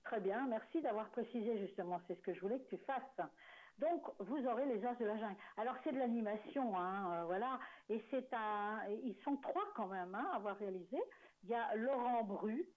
[0.09, 3.29] Très bien, merci d'avoir précisé justement, c'est ce que je voulais que tu fasses.
[3.77, 5.35] Donc, vous aurez les As de la jungle.
[5.55, 10.15] Alors, c'est de l'animation, hein, euh, voilà, et c'est un, ils sont trois quand même
[10.15, 10.97] hein, à avoir réalisé.
[11.43, 12.67] Il y a Laurent Bru,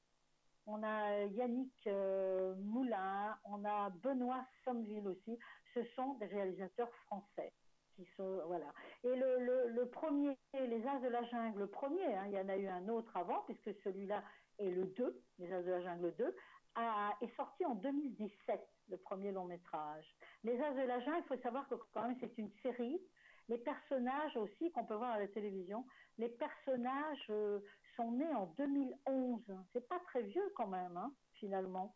[0.66, 5.39] on a Yannick euh, Moulin, on a Benoît Sommeville aussi.
[5.72, 7.51] Ce sont des réalisateurs français.
[7.97, 8.66] Qui sont, voilà.
[9.05, 12.57] Et le, premier, Les As de la Jungle, le premier, hein, il y en a
[12.59, 14.22] eu un autre avant, puisque celui-là
[14.59, 16.36] est le 2, Les As de la Jungle 2,
[16.74, 20.07] a- est sorti en 2017, le premier long métrage.
[20.44, 23.00] Les As de la Jungle, il faut savoir que quand même c'est une série.
[23.48, 25.84] Les personnages aussi qu'on peut voir à la télévision,
[26.18, 27.61] les personnages euh,
[27.96, 29.40] sont nés en 2011.
[29.72, 31.94] C'est pas très vieux quand même, hein, finalement.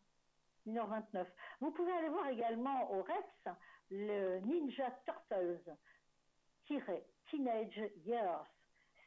[0.67, 1.25] 1h29.
[1.61, 3.57] Vous pouvez aller voir également au Rex
[3.89, 5.61] le Ninja Turtles
[7.29, 8.45] Teenage Years.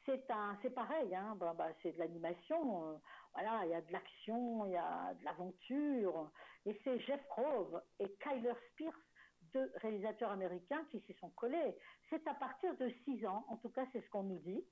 [0.07, 3.01] C'est pareil, hein, bah, bah, c'est de l'animation.
[3.33, 6.31] Voilà, il y a de l'action, il y a de l'aventure.
[6.67, 8.99] Et c'est Jeff Grove et Kyler Spears,
[9.53, 11.77] deux réalisateurs américains qui s'y sont collés.
[12.09, 14.65] C'est à partir de 6 ans, en tout cas c'est ce qu'on nous dit.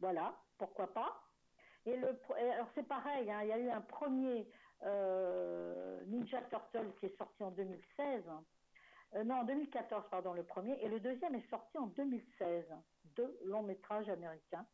[0.00, 1.22] Voilà, pourquoi pas.
[1.86, 2.18] Et le,
[2.54, 4.48] alors c'est pareil, hein, il y a eu un premier
[4.84, 8.24] euh, Ninja Turtle qui est sorti en 2016.
[9.14, 10.76] Euh, non, en 2014, pardon, le premier.
[10.82, 12.64] Et le deuxième est sorti en 2016.
[13.16, 14.66] Deux longs métrages américains.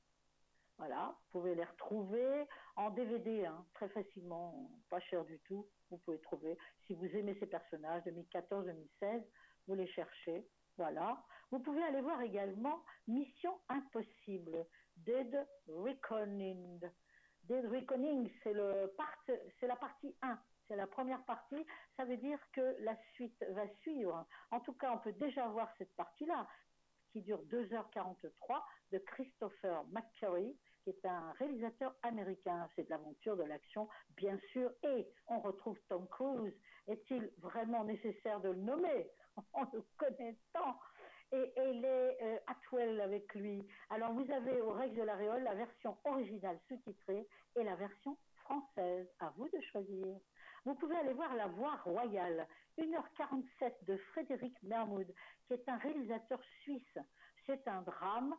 [0.78, 5.66] Voilà, vous pouvez les retrouver en DVD, hein, très facilement, pas cher du tout.
[5.90, 6.56] Vous pouvez trouver,
[6.86, 9.24] si vous aimez ces personnages, 2014-2016,
[9.66, 10.46] vous les cherchez.
[10.76, 11.20] Voilà.
[11.50, 14.66] Vous pouvez aller voir également Mission Impossible,
[14.98, 16.80] Dead Reckoning.
[17.44, 18.54] Dead Reckoning, c'est
[18.96, 19.24] part,
[19.58, 20.38] c'est la partie 1.
[20.68, 21.66] C'est la première partie.
[21.96, 24.26] Ça veut dire que la suite va suivre.
[24.52, 26.46] En tout cas, on peut déjà voir cette partie-là,
[27.10, 28.62] qui dure 2h43,
[28.92, 30.56] de Christopher McCurry,
[30.88, 32.68] est un réalisateur américain.
[32.74, 34.70] C'est de l'aventure, de l'action, bien sûr.
[34.82, 36.54] Et on retrouve Tom Cruise.
[36.86, 39.10] Est-il vraiment nécessaire de le nommer?
[39.54, 40.78] On le connaît tant.
[41.30, 42.38] Et, et les euh,
[43.02, 43.66] avec lui.
[43.90, 47.26] Alors vous avez au Rex de la Réole la version originale sous-titrée
[47.56, 49.06] et la version française.
[49.20, 50.16] À vous de choisir.
[50.64, 52.46] Vous pouvez aller voir La Voix Royale,
[52.78, 55.06] 1h47 de Frédéric Mermoud,
[55.46, 56.98] qui est un réalisateur suisse.
[57.46, 58.34] C'est un drame.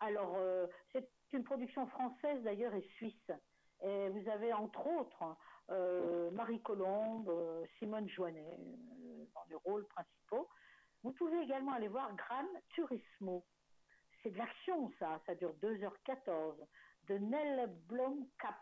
[0.00, 3.30] Alors, euh, c'est une production française d'ailleurs et suisse.
[3.82, 5.36] Et vous avez entre autres
[5.70, 10.48] euh, Marie Colombe, euh, Simone Joannet euh, dans les rôles principaux.
[11.02, 13.44] Vous pouvez également aller voir Gran Turismo.
[14.22, 15.20] C'est de l'action, ça.
[15.26, 16.54] Ça dure 2h14.
[17.08, 18.54] De Nell Blomkamp,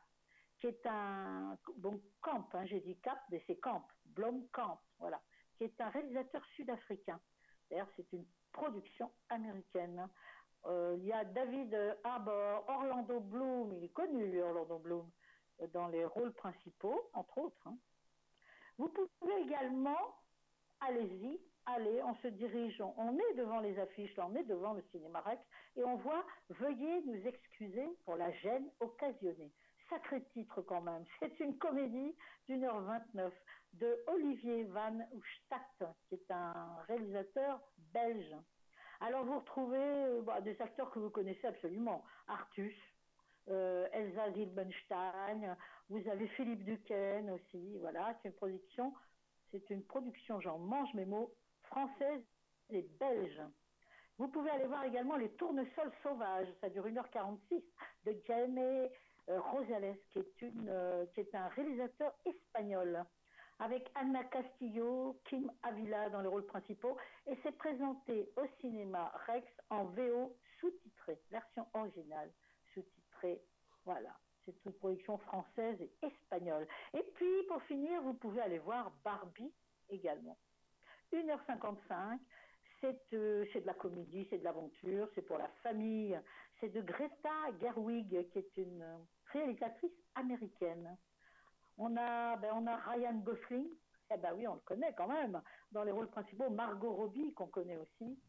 [0.59, 1.59] qui est un.
[1.77, 3.87] Bon, Camp, hein, j'ai dit Cap, mais c'est Camp.
[4.07, 5.21] Blomkamp, voilà.
[5.59, 7.21] Qui est un réalisateur sud-africain.
[7.68, 10.09] D'ailleurs, c'est une production américaine.
[10.67, 15.11] Euh, il y a David Harbour, Orlando Bloom, il est connu, lui, Orlando Bloom,
[15.61, 17.67] euh, dans les rôles principaux, entre autres.
[17.67, 17.77] hein.
[18.79, 20.17] Vous pouvez également,
[20.81, 24.83] allez-y, allez, on se dirige, on, est devant les affiches, là, on est devant le
[24.91, 25.43] cinéma Rex,
[25.77, 29.53] et on voit Veuillez nous excuser pour la gêne occasionnée.
[29.89, 31.05] Sacré titre quand même.
[31.21, 32.15] C'est une comédie
[32.47, 33.33] d'une heure 29
[33.75, 37.61] de Olivier Van Oostad, qui est un réalisateur
[37.93, 38.37] belge.
[39.01, 42.05] Alors vous retrouvez euh, bah, des acteurs que vous connaissez absolument.
[42.29, 42.75] Artus,
[43.49, 45.57] euh, Elsa Zilbenstein,
[45.89, 48.93] vous avez Philippe Duquesne aussi, voilà, c'est une production,
[49.51, 51.33] c'est une production, j'en mange mes mots,
[51.63, 52.23] française
[52.69, 53.41] et belge.
[54.19, 57.63] Vous pouvez aller voir également Les Tournesols Sauvages, ça dure 1h46,
[58.05, 60.71] de Jaime euh, Rosales, qui est, une,
[61.15, 63.03] qui est un réalisateur espagnol,
[63.61, 66.97] avec Anna Castillo, Kim Avila dans les rôles principaux,
[67.27, 72.31] et c'est présenté au cinéma Rex en VO sous-titré, version originale
[72.75, 73.41] sous-titrée,
[73.85, 74.17] voilà.
[74.45, 76.67] C'est une production française et espagnole.
[76.95, 79.53] Et puis, pour finir, vous pouvez aller voir Barbie
[79.91, 80.39] également.
[81.13, 82.19] 1h55,
[82.81, 86.19] c'est euh, c'est de la comédie, c'est de l'aventure, c'est pour la famille.
[86.59, 88.97] C'est de Greta Gerwig, qui est une euh,
[89.33, 90.97] réalisatrice américaine.
[91.83, 93.66] On a, ben, on a Ryan Gosling,
[94.11, 95.41] eh ben oui, on le connaît quand même,
[95.72, 96.51] dans les rôles principaux.
[96.51, 98.20] Margot Robbie, qu'on connaît aussi.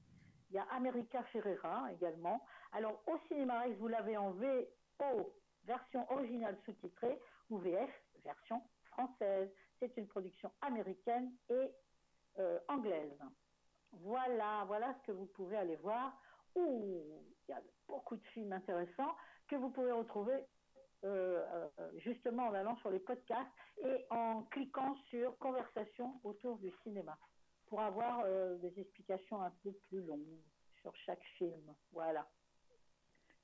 [0.50, 2.46] Il y a America Ferrera également.
[2.72, 5.34] Alors, au cinéma Rex, vous l'avez en VO,
[5.66, 7.90] version originale sous-titrée, ou VF,
[8.24, 9.50] version française.
[9.80, 11.74] C'est une production américaine et
[12.40, 13.20] euh, anglaise.
[13.92, 16.18] Voilà, voilà ce que vous pouvez aller voir.
[16.56, 19.14] Ouh, il y a beaucoup de films intéressants
[19.50, 20.46] que vous pouvez retrouver
[21.04, 21.44] euh,
[21.80, 23.50] euh, justement en allant sur les podcasts
[23.84, 27.18] et en cliquant sur conversation autour du cinéma
[27.68, 30.40] pour avoir euh, des explications un peu plus longues
[30.82, 31.74] sur chaque film.
[31.92, 32.28] Voilà.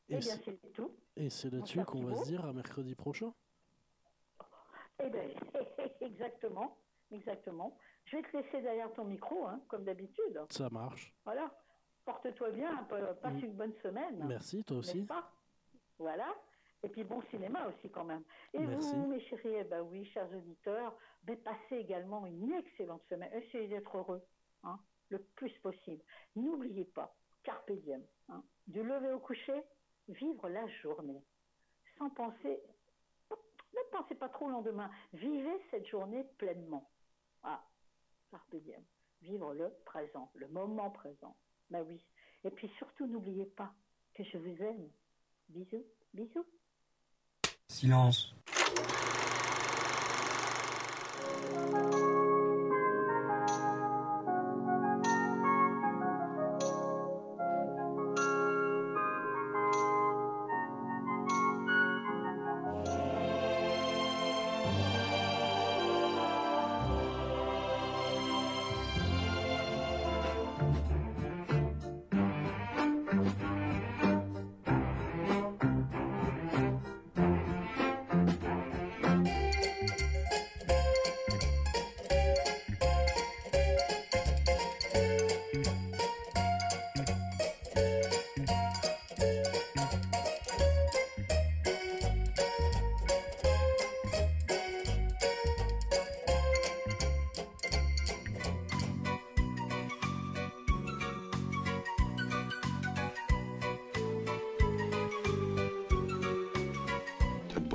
[0.09, 0.91] Et Eh bien, c'est- tout.
[1.15, 3.33] Et c'est là-dessus qu'on va se dire à mercredi prochain.
[4.99, 5.21] Eh bien,
[6.01, 6.77] exactement,
[7.11, 7.77] exactement.
[8.05, 10.39] Je vais te laisser derrière ton micro, hein, comme d'habitude.
[10.49, 11.13] Ça marche.
[11.25, 11.51] Voilà.
[12.05, 13.45] Porte-toi bien, pa- passe Mm.
[13.45, 14.25] une bonne semaine.
[14.27, 15.03] Merci, toi aussi.
[15.03, 15.29] Pas?
[15.99, 16.33] Voilà.
[16.83, 18.23] Et puis bon cinéma aussi quand même.
[18.53, 18.93] Et Merci.
[18.93, 23.31] vous, mes chéris, eh ben oui, chers auditeurs, ben, passez également une excellente semaine.
[23.33, 24.21] Essayez d'être heureux,
[24.63, 26.03] hein, le plus possible.
[26.35, 29.63] N'oubliez pas, carpe diem, hein, du lever au coucher,
[30.07, 31.23] vivre la journée,
[31.97, 32.61] sans penser,
[33.73, 34.89] ne pensez pas trop au lendemain.
[35.13, 36.89] Vivez cette journée pleinement.
[37.43, 37.63] Ah,
[38.29, 38.83] carpe diem,
[39.21, 41.35] vivre le présent, le moment présent.
[41.69, 42.03] Ben oui.
[42.43, 43.73] Et puis surtout, n'oubliez pas
[44.13, 44.89] que je vous aime.
[45.49, 46.45] Bisous, bisous.
[47.69, 48.31] Silence.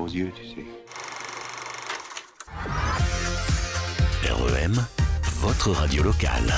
[0.07, 0.65] yeux, tu sais.
[4.31, 4.85] REM,
[5.41, 6.53] votre radio locale.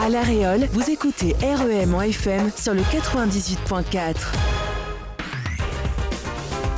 [0.00, 4.16] À l'Aréole, vous écoutez REM en FM sur le 98.4.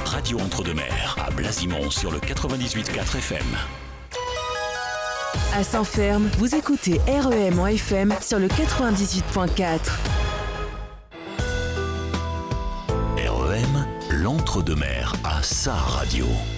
[0.05, 3.45] Radio Entre-deux-Mers, à Blasimont sur le 98.4 FM.
[5.55, 9.79] À Saint-Ferme, vous écoutez REM en FM sur le 98.4.
[15.73, 16.56] radio.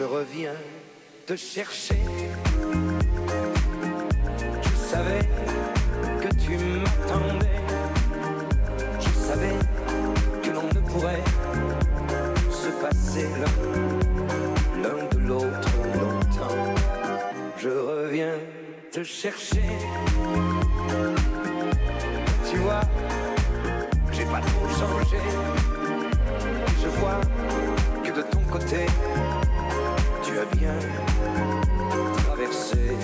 [0.00, 0.56] je reviens
[1.26, 2.00] te chercher.
[4.62, 5.28] Je savais
[6.22, 7.60] que tu m'attendais.
[8.98, 9.58] Je savais
[10.42, 11.24] que l'on ne pourrait
[12.50, 15.70] se passer l'un, l'un de l'autre
[16.00, 16.74] longtemps.
[17.58, 18.38] Je reviens
[18.90, 19.70] te chercher.
[22.48, 22.84] Tu vois,
[24.12, 25.20] j'ai pas trop changé.
[26.82, 27.20] Je vois
[28.02, 28.86] que de ton côté
[30.56, 30.78] bien.
[32.24, 32.96] Traversé.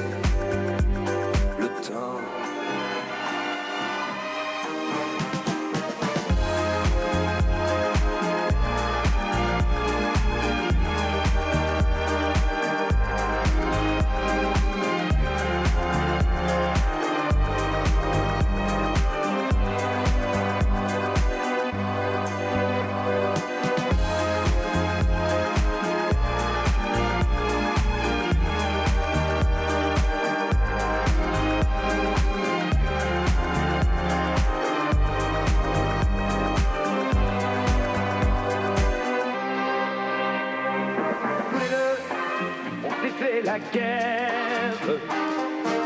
[43.59, 44.73] Guerre.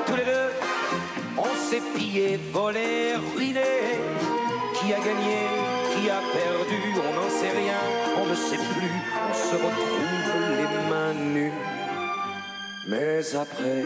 [0.06, 0.52] Tous les deux,
[1.38, 3.60] on s'est pillé, volé, ruiné.
[4.74, 5.40] Qui a gagné,
[5.90, 7.82] qui a perdu, on n'en sait rien,
[8.20, 8.96] on ne sait plus.
[9.28, 11.52] On se retrouve les mains nues.
[12.88, 13.84] Mais après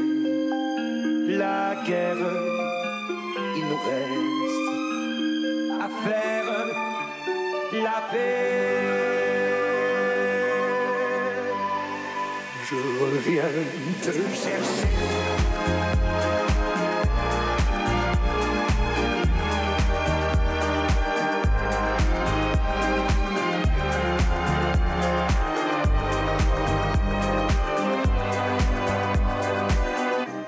[1.29, 2.27] la guerre,
[3.57, 4.69] il nous reste
[5.81, 6.45] à faire
[7.83, 9.14] la paix.
[12.75, 13.45] Je reviens
[14.03, 14.89] te chercher.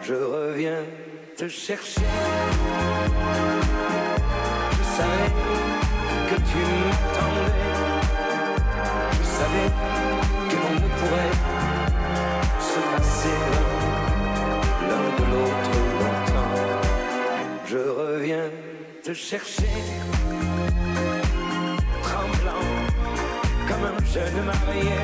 [0.03, 0.85] Je reviens
[1.37, 2.03] te chercher.
[4.73, 5.31] Je savais
[6.29, 6.96] que tu.
[19.17, 19.77] Te chercher.
[22.03, 22.69] Tremblant
[23.69, 24.99] comme un jeune marié.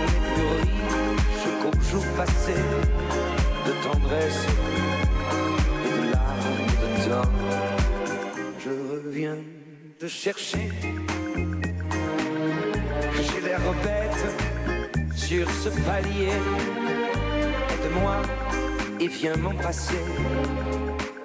[0.00, 2.58] Mais plus riche qu'au jour passé
[3.66, 4.46] de tendresse
[5.84, 7.32] et de larmes de temps.
[8.58, 9.38] Je reviens
[9.98, 10.70] te chercher.
[13.16, 14.24] J'ai l'air bête
[15.14, 16.34] sur ce palier.
[17.72, 18.16] Aide-moi
[18.98, 20.04] et viens m'embrasser.